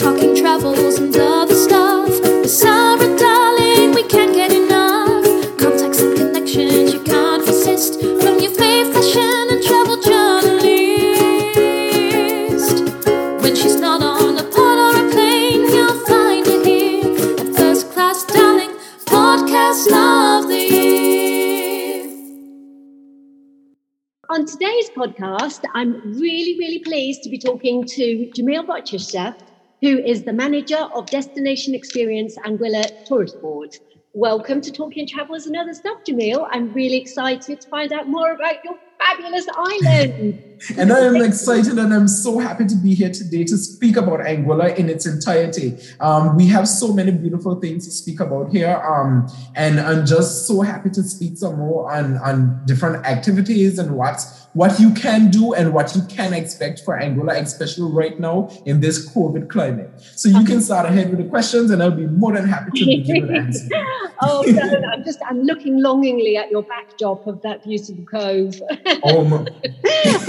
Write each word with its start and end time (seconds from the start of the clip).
talking 0.00 0.34
travels 0.34 0.98
and 0.98 1.14
other 1.14 1.54
stuff. 1.54 2.08
With 2.08 2.50
Sarah, 2.50 3.18
darling, 3.18 3.92
we 3.92 4.02
can't 4.04 4.34
get 4.34 4.50
enough. 4.50 5.24
Contacts 5.58 6.00
and 6.00 6.16
connections 6.16 6.94
you 6.94 7.02
can't 7.02 7.46
resist. 7.46 8.00
From 8.00 8.38
your 8.40 8.50
fave 8.52 8.90
fashion 8.94 9.46
and 9.52 9.62
travel 9.62 10.00
journalist. 10.00 10.70
When 13.42 13.54
she's 13.54 13.78
not 13.78 14.02
on 14.02 14.38
a 14.38 14.44
pod 14.44 14.78
or 14.96 15.06
a 15.06 15.10
plane, 15.10 15.68
you'll 15.68 16.00
find 16.06 16.46
her 16.46 16.64
here 16.64 17.04
at 17.38 17.54
First 17.54 17.92
Class 17.92 18.24
Darling, 18.24 18.74
Podcast 19.04 19.86
of 19.92 20.48
the 20.48 20.56
Year. 20.56 22.06
On 24.30 24.46
today's 24.46 24.88
podcast, 24.96 25.60
I'm 25.74 26.00
really, 26.18 26.56
really 26.58 26.78
pleased 26.78 27.22
to 27.24 27.28
be 27.28 27.38
talking 27.38 27.84
to 27.84 28.30
Jamil 28.34 28.66
Rochester, 28.66 29.36
who 29.80 29.98
is 29.98 30.24
the 30.24 30.32
manager 30.32 30.88
of 30.94 31.06
Destination 31.06 31.74
Experience 31.74 32.36
Anguilla 32.44 32.84
Tourist 33.06 33.40
Board. 33.40 33.74
Welcome 34.12 34.60
to 34.60 34.70
Talking 34.70 35.06
Travellers 35.06 35.46
and 35.46 35.56
Other 35.56 35.72
Stuff, 35.72 35.98
Jamil. 36.06 36.46
I'm 36.50 36.72
really 36.74 36.98
excited 36.98 37.60
to 37.60 37.68
find 37.68 37.90
out 37.92 38.06
more 38.06 38.32
about 38.32 38.56
your 38.64 38.74
fabulous 38.98 39.46
island. 39.56 40.44
And 40.76 40.92
I 40.92 40.98
am 40.98 41.16
excited 41.16 41.78
and 41.78 41.90
I'm 41.90 42.06
so 42.06 42.38
happy 42.38 42.66
to 42.66 42.74
be 42.74 42.94
here 42.94 43.10
today 43.10 43.44
to 43.44 43.56
speak 43.56 43.96
about 43.96 44.20
Anguilla 44.20 44.76
in 44.76 44.90
its 44.90 45.06
entirety. 45.06 45.78
Um, 46.00 46.36
we 46.36 46.48
have 46.48 46.68
so 46.68 46.92
many 46.92 47.12
beautiful 47.12 47.58
things 47.58 47.86
to 47.86 47.90
speak 47.90 48.20
about 48.20 48.52
here. 48.52 48.76
Um, 48.76 49.26
and 49.56 49.80
I'm 49.80 50.04
just 50.04 50.46
so 50.46 50.60
happy 50.60 50.90
to 50.90 51.02
speak 51.02 51.38
some 51.38 51.56
more 51.56 51.90
on, 51.90 52.18
on 52.18 52.60
different 52.66 53.06
activities 53.06 53.78
and 53.78 53.96
what's 53.96 54.39
what 54.52 54.80
you 54.80 54.92
can 54.92 55.30
do 55.30 55.54
and 55.54 55.72
what 55.72 55.94
you 55.94 56.02
can 56.02 56.32
expect 56.32 56.80
for 56.80 56.98
Anguilla, 56.98 57.40
especially 57.40 57.90
right 57.92 58.18
now 58.18 58.50
in 58.66 58.80
this 58.80 59.08
COVID 59.12 59.48
climate. 59.48 59.90
So 60.16 60.28
you 60.28 60.44
can 60.44 60.60
start 60.60 60.86
ahead 60.86 61.10
with 61.10 61.18
the 61.18 61.28
questions 61.28 61.70
and 61.70 61.82
I'll 61.82 61.90
be 61.90 62.06
more 62.06 62.32
than 62.32 62.48
happy 62.48 62.70
to 62.80 62.84
begin 62.84 63.22
with 63.22 63.36
answers. 63.36 63.70
oh, 64.22 64.42
no, 64.46 64.88
I'm 64.92 65.04
just 65.04 65.20
I'm 65.28 65.42
looking 65.42 65.80
longingly 65.80 66.36
at 66.36 66.50
your 66.50 66.62
backdrop 66.62 67.26
of 67.26 67.40
that 67.42 67.64
beautiful 67.64 68.04
cove. 68.04 68.60
Oh, 69.02 69.24
my. 69.24 69.46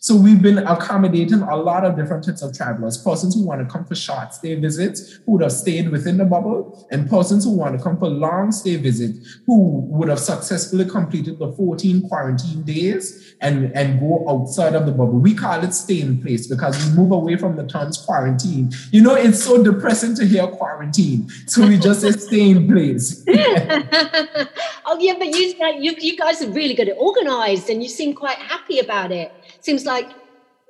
So 0.01 0.15
we've 0.15 0.41
been 0.41 0.59
accommodating 0.59 1.43
a 1.43 1.57
lot 1.57 1.85
of 1.85 1.97
different 1.97 2.25
types 2.25 2.43
of 2.43 2.57
travelers, 2.57 2.97
persons 2.99 3.35
who 3.35 3.45
want 3.45 3.61
to 3.61 3.73
come 3.73 3.85
for 3.85 3.95
short 3.95 4.33
stay 4.33 4.55
visits, 4.55 5.19
who 5.27 5.33
would 5.33 5.43
have 5.43 5.53
stayed 5.53 5.91
within 5.91 6.19
the 6.19 6.25
bubble, 6.25 6.87
and 6.91 7.11
persons 7.11 7.45
who 7.45 7.51
want 7.51 7.77
to 7.77 7.83
come 7.83 7.99
for 7.99 8.09
long 8.09 8.53
stay 8.53 8.77
visits, 8.77 9.39
who 9.47 9.81
would 9.89 10.09
have 10.09 10.21
successfully 10.21 10.85
completed 10.85 11.39
the 11.39 11.53
14 11.53 12.09
quarantine 12.09 12.63
days 12.63 13.35
and, 13.41 13.73
and 13.77 13.99
go 13.99 14.25
outside 14.29 14.75
of 14.75 14.87
the 14.87 14.93
bubble. 14.93 15.19
We 15.19 15.35
call 15.35 15.65
it 15.65 15.75
stay 15.75 16.01
in 16.01 16.23
place 16.23 16.47
because 16.47 16.77
we 16.85 16.97
move 16.97 17.11
away 17.11 17.37
from 17.37 17.57
the 17.57 17.67
terms 17.67 17.99
quarantine. 17.99 18.73
You 18.93 19.03
know, 19.03 19.15
it's 19.15 19.43
so 19.43 19.63
depressing 19.63 20.15
to 20.17 20.27
hear 20.27 20.47
quarantine. 20.47 21.29
So 21.47 21.67
we 21.67 21.77
just 21.77 22.03
say 22.03 22.13
stay 22.13 22.51
in 22.51 22.69
place. 22.69 23.25
oh 23.29 24.97
yeah, 25.01 25.15
but 25.19 25.27
you, 25.27 25.55
you 25.81 25.95
you 25.99 26.17
guys 26.17 26.41
are 26.43 26.51
really 26.51 26.75
good 26.75 26.89
at 26.89 26.97
organized 26.99 27.69
and 27.69 27.83
you 27.83 27.89
seem 27.89 28.15
quite 28.15 28.39
happy 28.39 28.79
about 28.79 29.11
it 29.11 29.33
seems 29.61 29.85
like 29.85 30.09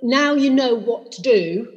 now 0.02 0.34
you 0.34 0.50
know 0.50 0.74
what 0.74 1.12
to 1.12 1.22
do, 1.22 1.72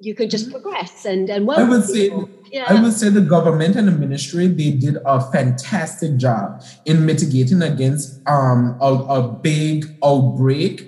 you 0.00 0.14
can 0.14 0.28
just 0.28 0.50
progress 0.50 1.04
and 1.04 1.30
and 1.30 1.50
I 1.50 1.68
would 1.68 1.84
say 1.84 2.12
yeah. 2.52 2.66
I 2.68 2.80
would 2.80 2.92
say 2.92 3.08
the 3.08 3.22
government 3.22 3.76
and 3.76 3.88
the 3.88 3.92
ministry 3.92 4.46
they 4.46 4.72
did 4.72 4.98
a 5.04 5.20
fantastic 5.32 6.16
job 6.16 6.62
in 6.84 7.06
mitigating 7.06 7.62
against 7.62 8.20
um, 8.28 8.76
a, 8.80 8.92
a 8.92 9.28
big 9.28 9.86
outbreak 10.04 10.86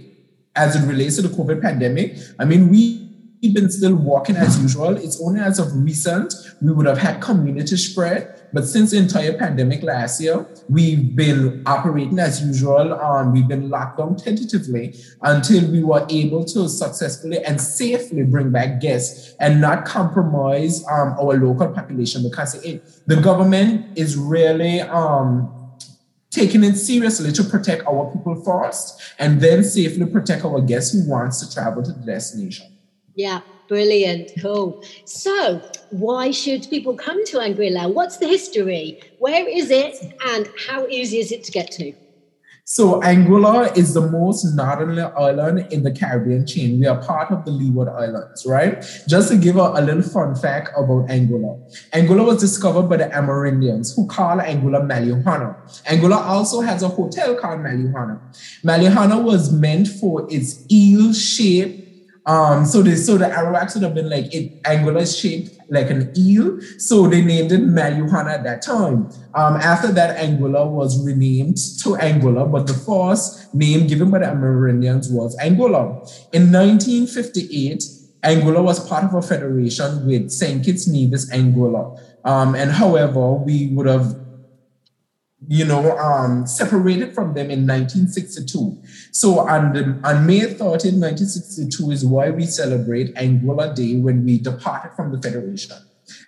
as 0.57 0.77
it 0.77 0.87
relates 0.87 1.17
to 1.17 1.23
the 1.23 1.29
COVID 1.29 1.63
pandemic. 1.63 2.17
I 2.39 2.45
mean, 2.45 2.69
we 2.69 3.09
we've 3.43 3.55
been 3.55 3.71
still 3.71 3.95
walking 3.95 4.37
as 4.37 4.61
usual. 4.61 4.97
It's 4.97 5.21
only 5.23 5.41
as 5.41 5.59
of 5.59 5.75
recent 5.75 6.35
we 6.61 6.73
would 6.73 6.87
have 6.87 6.99
had 6.99 7.21
community 7.21 7.77
spread. 7.77 8.38
But 8.53 8.67
since 8.67 8.91
the 8.93 8.99
entire 8.99 9.37
pandemic 9.37 9.83
last 9.83 10.21
year, 10.21 10.47
we've 10.69 11.15
been 11.15 11.63
operating 11.67 12.19
as 12.19 12.43
usual. 12.43 12.95
Um, 12.95 13.33
we've 13.33 13.49
been 13.49 13.69
locked 13.69 13.99
down 13.99 14.17
tentatively 14.17 14.95
until 15.23 15.71
we 15.71 15.83
were 15.83 16.07
able 16.09 16.45
to 16.47 16.69
successfully 16.69 17.45
and 17.45 17.61
safely 17.61 18.23
bring 18.23 18.51
back 18.51 18.81
guests 18.81 19.35
and 19.41 19.61
not 19.61 19.85
compromise 19.85 20.85
um, 20.89 21.15
our 21.21 21.37
local 21.37 21.69
population 21.69 22.23
because 22.23 22.55
it, 22.65 22.83
the 23.07 23.17
government 23.17 23.99
is 23.99 24.17
really 24.17 24.81
um, 24.81 25.55
taking 26.31 26.65
it 26.65 26.77
seriously 26.77 27.33
to 27.33 27.45
protect 27.45 27.87
our 27.87 28.11
people 28.13 28.43
first 28.43 29.01
and 29.19 29.41
then 29.41 29.65
safely 29.65 30.07
protect 30.07 30.45
our 30.45 30.61
guests 30.61 30.93
who 30.93 31.09
wants 31.09 31.47
to 31.47 31.53
travel 31.55 31.83
to 31.83 31.93
the 31.93 32.07
destination. 32.07 32.67
Yeah, 33.15 33.41
brilliant. 33.69 34.33
Cool. 34.41 34.83
So, 35.05 35.61
why 35.91 36.31
should 36.31 36.69
people 36.71 36.97
come 36.97 37.25
to 37.27 37.39
Anguilla? 37.39 37.93
What's 37.93 38.17
the 38.17 38.27
history? 38.27 39.01
Where 39.19 39.47
is 39.49 39.71
it? 39.71 39.97
And 40.27 40.49
how 40.67 40.87
easy 40.89 41.19
is 41.19 41.31
it 41.33 41.45
to 41.45 41.53
get 41.53 41.71
to? 41.73 41.93
So 42.71 43.01
Anguilla 43.01 43.75
is 43.79 43.95
the 43.95 44.03
most 44.03 44.45
northern 44.55 44.99
island 44.99 45.73
in 45.73 45.85
the 45.85 45.91
Caribbean 45.91 46.47
chain. 46.47 46.79
We 46.79 46.87
are 46.87 47.03
part 47.03 47.31
of 47.31 47.47
the 47.47 47.51
Leeward 47.51 47.89
Islands, 47.89 48.45
right? 48.45 48.85
Just 49.09 49.31
to 49.31 49.39
give 49.39 49.57
a, 49.57 49.73
a 49.75 49.81
little 49.81 50.03
fun 50.03 50.35
fact 50.35 50.73
about 50.77 51.09
Anguilla. 51.09 51.59
Anguilla 51.95 52.27
was 52.27 52.41
discovered 52.43 52.83
by 52.83 52.99
the 52.99 53.07
Amerindians 53.07 53.97
who 53.97 54.07
call 54.07 54.37
Anguilla 54.37 54.87
Malliouhana. 54.87 55.57
Anguilla 55.85 56.19
also 56.19 56.61
has 56.61 56.83
a 56.83 56.89
hotel 56.89 57.35
called 57.37 57.61
Malliouhana. 57.61 58.21
Malliouhana 58.63 59.25
was 59.25 59.51
meant 59.51 59.89
for 59.89 60.27
its 60.31 60.71
eel-shaped 60.71 61.88
Um, 62.29 62.67
so 62.67 62.83
they 62.83 62.95
so 62.95 63.17
the 63.17 63.25
Arawaks 63.25 63.73
would 63.75 63.83
have 63.85 63.95
been 63.95 64.11
like 64.11 64.33
it 64.35 64.63
Anguilla 64.65 65.01
is 65.01 65.17
shaped 65.17 65.59
like 65.71 65.89
an 65.89 66.13
eel, 66.17 66.61
so 66.77 67.09
they 67.09 67.23
named 67.23 67.53
it 67.53 67.63
Malliouhana 67.63 68.35
at 68.35 68.45
that 68.45 68.61
time. 68.61 69.11
Um, 69.35 69.57
after 69.57 69.89
that, 69.93 70.19
Anguilla 70.19 70.71
was 70.71 71.03
renamed 71.05 71.57
to 71.83 71.97
Anguilla, 71.97 72.51
but 72.51 72.67
the 72.67 72.75
first 72.75 73.55
name 73.55 73.87
given 73.87 74.11
by 74.11 74.19
the 74.19 74.27
Amerindians 74.27 75.11
was 75.11 75.39
Angola. 75.39 76.05
In 76.33 76.53
1958, 76.53 77.83
Anguilla 78.23 78.63
was 78.63 78.87
part 78.87 79.05
of 79.05 79.15
a 79.15 79.23
federation 79.23 80.07
with 80.07 80.31
St. 80.31 80.63
Kitts 80.63 80.87
Nevis 80.87 81.31
Anguilla. 81.31 81.99
Um, 82.25 82.55
and 82.55 82.71
however, 82.71 83.33
we 83.33 83.69
would 83.69 83.87
have 83.87 84.28
you 85.49 85.65
know, 85.65 85.97
um, 85.97 86.47
separated 86.47 87.15
from 87.15 87.33
them 87.33 87.51
in 87.51 87.67
1962. 87.67 88.83
So 89.13 89.41
on, 89.41 89.73
the, 89.73 89.99
on 90.05 90.27
May 90.27 90.41
13, 90.41 90.61
1962 91.01 91.91
is 91.91 92.05
why 92.05 92.29
we 92.29 92.45
celebrate 92.45 93.15
Anguilla 93.15 93.75
Day 93.75 93.97
when 93.97 94.27
we 94.27 94.39
departed 94.39 94.95
from 94.95 95.11
the 95.11 95.21
Federation. 95.21 95.77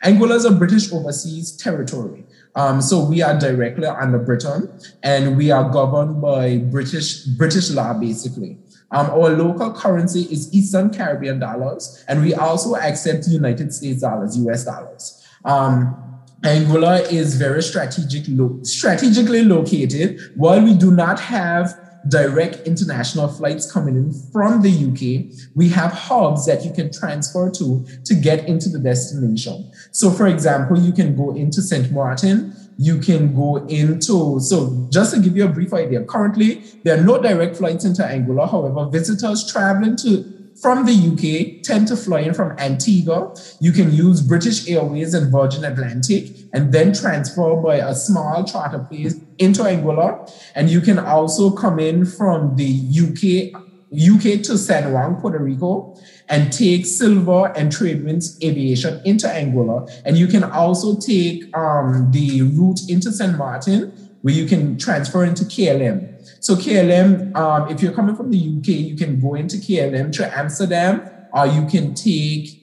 Anguilla 0.03 0.37
is 0.37 0.47
a 0.47 0.51
British 0.51 0.91
overseas 0.91 1.55
territory. 1.55 2.25
Um, 2.55 2.81
so 2.81 3.05
we 3.05 3.21
are 3.21 3.39
directly 3.39 3.87
under 3.87 4.19
Britain 4.19 4.73
and 5.03 5.37
we 5.37 5.51
are 5.51 5.71
governed 5.71 6.23
by 6.23 6.57
British 6.57 7.25
British 7.25 7.71
law 7.71 7.93
basically. 7.93 8.59
Um, 8.91 9.11
our 9.11 9.31
local 9.31 9.73
currency 9.73 10.23
is 10.23 10.53
Eastern 10.53 10.91
Caribbean 10.91 11.39
dollars, 11.39 12.05
and 12.09 12.23
we 12.23 12.35
also 12.35 12.75
accept 12.75 13.29
United 13.29 13.73
States 13.73 14.01
dollars, 14.01 14.37
US 14.39 14.65
dollars. 14.65 15.25
Um, 15.45 16.10
Anguilla 16.43 17.11
is 17.13 17.37
very 17.37 17.63
strategic 17.63 18.25
lo- 18.29 18.61
strategically 18.63 19.45
located. 19.45 20.19
While 20.37 20.63
we 20.63 20.75
do 20.75 20.91
not 20.91 21.21
have 21.21 21.79
direct 22.09 22.67
international 22.67 23.29
flights 23.29 23.71
coming 23.71 23.95
in 23.95 24.13
from 24.33 24.63
the 24.63 24.71
UK, 24.71 25.37
we 25.55 25.69
have 25.69 25.93
hubs 25.93 26.47
that 26.47 26.65
you 26.65 26.73
can 26.73 26.91
transfer 26.91 27.51
to 27.51 27.85
to 28.05 28.15
get 28.15 28.49
into 28.49 28.71
the 28.71 28.79
destination. 28.79 29.71
So, 29.93 30.11
for 30.11 30.27
example, 30.27 30.79
you 30.79 30.93
can 30.93 31.15
go 31.15 31.35
into 31.35 31.61
St. 31.61 31.93
Martin, 31.93 32.55
you 32.79 32.99
can 32.99 33.35
go 33.35 33.57
into, 33.67 34.41
so 34.41 34.89
just 34.91 35.15
to 35.15 35.21
give 35.21 35.37
you 35.37 35.45
a 35.45 35.49
brief 35.49 35.75
idea, 35.75 36.03
currently 36.05 36.63
there 36.85 36.99
are 36.99 37.03
no 37.03 37.21
direct 37.21 37.57
flights 37.57 37.85
into 37.85 38.01
Anguilla. 38.01 38.51
However, 38.51 38.89
visitors 38.91 39.53
traveling 39.53 39.97
to 39.97 40.40
from 40.61 40.85
the 40.85 40.93
UK 40.93 41.63
tend 41.63 41.89
to 41.89 41.97
fly 41.97 42.21
in 42.21 42.35
from 42.35 42.53
Antigua. 42.59 43.35
You 43.61 43.73
can 43.73 43.93
use 43.93 44.21
British 44.21 44.69
Airways 44.69 45.15
and 45.15 45.33
Virgin 45.33 45.65
Atlantic 45.65 46.37
and 46.53 46.73
then 46.73 46.93
transfer 46.93 47.57
by 47.57 47.77
a 47.77 47.95
small 47.95 48.45
charter 48.45 48.81
plane 48.81 49.27
into 49.39 49.63
Anguilla. 49.63 50.31
And 50.55 50.69
you 50.69 50.81
can 50.81 50.99
also 50.99 51.51
come 51.51 51.79
in 51.79 52.05
from 52.05 52.57
the 52.57 52.71
UK, 52.71 53.59
UK 53.93 54.43
to 54.45 54.59
San 54.59 54.93
Juan, 54.93 55.17
Puerto 55.21 55.39
Rico, 55.39 55.97
and 56.29 56.53
take 56.53 56.85
Silver 56.85 57.53
and 57.57 57.73
Tradewinds 57.73 58.43
Aviation 58.45 59.01
into 59.05 59.27
Anguilla. 59.27 59.91
And 60.05 60.19
you 60.19 60.27
can 60.27 60.45
also 60.45 60.99
take 60.99 61.57
um, 61.57 62.11
the 62.13 62.43
route 62.43 62.81
into 62.89 63.11
St. 63.13 63.37
Martin, 63.37 64.10
where 64.23 64.35
you 64.35 64.47
can 64.47 64.79
transfer 64.79 65.25
into 65.25 65.45
KLM. 65.45 66.07
So 66.45 66.55
KLM, 66.55 67.35
um, 67.37 67.71
if 67.71 67.83
you're 67.83 67.93
coming 67.93 68.17
from 68.17 68.31
the 68.31 68.39
UK, 68.39 68.69
you 68.69 68.97
can 68.97 69.21
go 69.21 69.35
into 69.35 69.57
KLM 69.57 70.13
to 70.13 70.39
Amsterdam, 70.39 71.09
or 71.33 71.47
you 71.47 71.67
can 71.67 71.95
take 71.95 72.61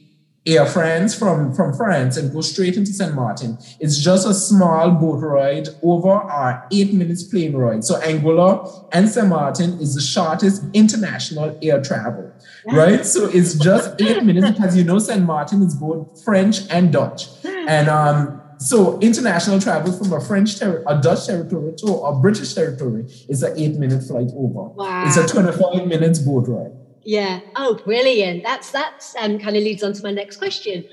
Air 0.48 0.66
France 0.66 1.14
from, 1.14 1.54
from 1.54 1.74
France 1.74 2.16
and 2.16 2.32
go 2.32 2.40
straight 2.40 2.78
into 2.78 2.94
St. 2.94 3.14
Martin. 3.14 3.58
It's 3.82 4.02
just 4.02 4.26
a 4.26 4.34
small 4.34 4.92
boat 4.92 5.20
ride 5.22 5.68
over 5.84 6.08
our 6.10 6.66
eight 6.72 6.94
minutes 6.94 7.24
plane 7.24 7.54
ride. 7.54 7.84
So 7.84 8.00
Anguilla 8.00 8.88
and 8.94 9.10
St. 9.10 9.28
Martin 9.28 9.78
is 9.82 9.96
the 9.96 10.02
shortest 10.02 10.64
international 10.74 11.60
air 11.62 11.82
travel, 11.82 12.32
right? 12.72 13.06
So 13.06 13.26
it's 13.26 13.56
just 13.56 14.00
eight 14.02 14.24
minutes 14.24 14.52
because 14.52 14.78
you 14.78 14.86
know 14.86 15.00
St. 15.00 15.26
Martin 15.26 15.64
is 15.64 15.76
both 15.76 16.24
French 16.24 16.62
and 16.70 16.94
Dutch. 16.94 17.28
And 17.44 17.90
um, 17.90 18.42
so 18.60 19.00
international 19.00 19.60
travel 19.60 19.92
from 19.92 20.12
a 20.14 20.20
French 20.20 20.60
ter- 20.60 20.84
a 20.88 21.00
Dutch 21.02 21.26
territory 21.28 21.74
to 21.78 21.88
a 21.94 22.16
British 22.20 22.54
territory 22.54 23.06
is 23.30 23.44
an 23.44 23.58
eight 23.58 23.76
minute 23.76 24.04
flight 24.04 24.30
over. 24.36 24.70
Wow. 24.70 25.04
It's 25.08 25.18
a 25.18 25.28
25 25.28 25.88
minutes 25.88 26.20
boat 26.20 26.48
ride. 26.48 26.72
Yeah. 27.04 27.40
Oh, 27.56 27.76
brilliant. 27.86 28.44
That's 28.44 28.72
that's 28.72 29.16
um, 29.16 29.40
kind 29.40 29.56
of 29.56 29.64
leads 29.64 29.84
on 29.84 29.94
to 29.94 30.04
my 30.04 30.12
next 30.12 30.38
question. 30.38 30.84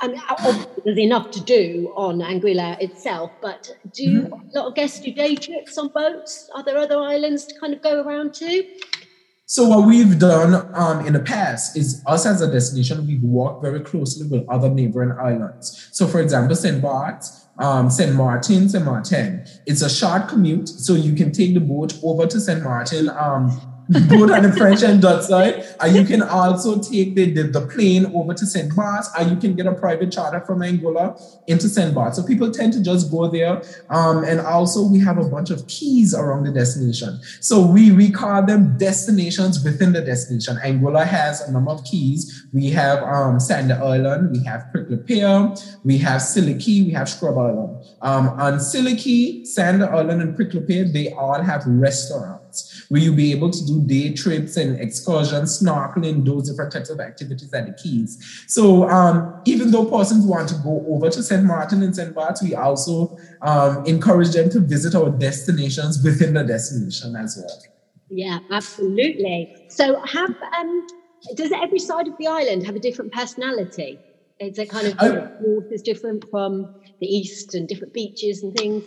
I 0.00 0.06
mean, 0.08 0.20
there's 0.84 0.98
enough 0.98 1.30
to 1.32 1.40
do 1.40 1.92
on 1.96 2.18
Anguilla 2.20 2.80
itself, 2.80 3.32
but 3.42 3.74
do 3.92 4.22
Mm-hmm. 4.22 4.32
a 4.56 4.58
lot 4.60 4.66
of 4.68 4.74
guests 4.76 5.00
do 5.00 5.12
day 5.12 5.34
trips 5.34 5.76
on 5.78 5.88
boats? 5.88 6.48
Are 6.54 6.62
there 6.62 6.76
other 6.78 6.98
islands 7.00 7.46
to 7.46 7.58
kind 7.58 7.72
of 7.74 7.82
go 7.82 8.02
around 8.02 8.34
to? 8.34 8.64
So 9.50 9.66
what 9.66 9.86
we've 9.86 10.18
done 10.18 10.70
um, 10.74 11.06
in 11.06 11.14
the 11.14 11.20
past 11.20 11.74
is 11.74 12.02
us 12.06 12.26
as 12.26 12.42
a 12.42 12.52
destination, 12.52 13.06
we've 13.06 13.22
worked 13.22 13.62
very 13.62 13.80
closely 13.80 14.26
with 14.28 14.46
other 14.46 14.68
neighboring 14.68 15.12
islands. 15.18 15.88
So 15.90 16.06
for 16.06 16.20
example, 16.20 16.54
St. 16.54 16.82
Bart's, 16.82 17.46
um, 17.58 17.88
St. 17.88 18.14
Martin, 18.14 18.68
St. 18.68 18.84
Martin. 18.84 19.46
It's 19.64 19.80
a 19.80 19.88
short 19.88 20.28
commute, 20.28 20.68
so 20.68 20.92
you 20.92 21.14
can 21.14 21.32
take 21.32 21.54
the 21.54 21.60
boat 21.60 21.98
over 22.02 22.26
to 22.26 22.38
St. 22.38 22.62
Martin, 22.62 23.08
um, 23.08 23.67
both 23.88 24.30
on 24.30 24.42
the 24.42 24.52
French 24.52 24.82
and 24.82 25.00
Dutch 25.00 25.24
side. 25.24 25.64
And 25.80 25.96
you 25.96 26.04
can 26.04 26.22
also 26.22 26.80
take 26.80 27.14
the, 27.14 27.32
the, 27.32 27.42
the 27.44 27.66
plane 27.66 28.06
over 28.14 28.34
to 28.34 28.46
St. 28.46 28.74
Bart's, 28.74 29.10
and 29.18 29.30
you 29.30 29.36
can 29.36 29.54
get 29.54 29.66
a 29.66 29.74
private 29.74 30.12
charter 30.12 30.40
from 30.40 30.60
Anguilla 30.60 31.20
into 31.46 31.68
St. 31.68 31.94
Bart's. 31.94 32.16
So 32.16 32.22
people 32.22 32.50
tend 32.50 32.72
to 32.74 32.82
just 32.82 33.10
go 33.10 33.28
there. 33.28 33.62
Um, 33.88 34.24
and 34.24 34.40
also 34.40 34.86
we 34.86 34.98
have 35.00 35.18
a 35.18 35.28
bunch 35.28 35.50
of 35.50 35.66
keys 35.68 36.14
around 36.14 36.44
the 36.44 36.52
destination. 36.52 37.20
So 37.40 37.64
we, 37.64 37.92
we 37.92 38.10
call 38.10 38.44
them 38.44 38.76
destinations 38.76 39.64
within 39.64 39.92
the 39.92 40.02
destination. 40.02 40.56
Anguilla 40.64 41.06
has 41.06 41.40
a 41.40 41.52
number 41.52 41.70
of 41.70 41.84
keys. 41.84 42.46
We 42.52 42.70
have 42.70 43.02
um, 43.02 43.40
Sandy 43.40 43.74
Island, 43.74 44.32
we 44.32 44.44
have 44.44 44.70
Prickly 44.72 44.96
Pear, 44.96 45.54
we 45.84 45.98
have 45.98 46.22
Scilly 46.22 46.54
Cay, 46.54 46.82
we 46.82 46.90
have 46.92 47.08
Scrub 47.08 47.36
Island. 47.36 47.84
Um, 48.00 48.28
on 48.28 48.54
Siliki, 48.54 49.46
Sandy 49.46 49.84
Island, 49.84 50.22
and 50.22 50.36
Prickly 50.36 50.60
Pear, 50.60 50.84
they 50.84 51.12
all 51.12 51.42
have 51.42 51.64
restaurants 51.66 52.67
where 52.88 53.00
you'll 53.00 53.14
be 53.14 53.32
able 53.32 53.50
to 53.50 53.66
do 53.66 53.80
day 53.82 54.12
trips 54.14 54.56
and 54.56 54.80
excursions, 54.80 55.62
snorkeling, 55.62 56.24
those 56.24 56.48
different 56.48 56.72
types 56.72 56.90
of 56.90 57.00
activities 57.00 57.52
at 57.52 57.66
the 57.66 57.72
Keys. 57.72 58.44
So 58.46 58.88
um, 58.88 59.40
even 59.44 59.70
though 59.70 59.84
persons 59.84 60.24
want 60.24 60.48
to 60.48 60.54
go 60.56 60.84
over 60.88 61.10
to 61.10 61.22
St. 61.22 61.44
Martin 61.44 61.82
and 61.82 61.94
St. 61.94 62.14
Bart's, 62.14 62.42
we 62.42 62.54
also 62.54 63.16
um, 63.42 63.84
encourage 63.86 64.30
them 64.30 64.50
to 64.50 64.60
visit 64.60 64.94
our 64.94 65.10
destinations 65.10 66.02
within 66.02 66.34
the 66.34 66.44
destination 66.44 67.14
as 67.16 67.36
well. 67.36 67.62
Yeah, 68.10 68.38
absolutely. 68.50 69.66
So 69.68 70.00
have 70.06 70.34
um, 70.58 70.86
does 71.34 71.52
every 71.52 71.78
side 71.78 72.08
of 72.08 72.16
the 72.18 72.26
island 72.26 72.64
have 72.64 72.76
a 72.76 72.80
different 72.80 73.12
personality? 73.12 73.98
Is 74.40 74.58
it 74.58 74.70
kind 74.70 74.86
of 74.86 74.96
north 75.42 75.70
is 75.72 75.82
different 75.82 76.24
from 76.30 76.74
the 77.00 77.06
east 77.06 77.54
and 77.54 77.68
different 77.68 77.92
beaches 77.92 78.42
and 78.42 78.56
things? 78.56 78.84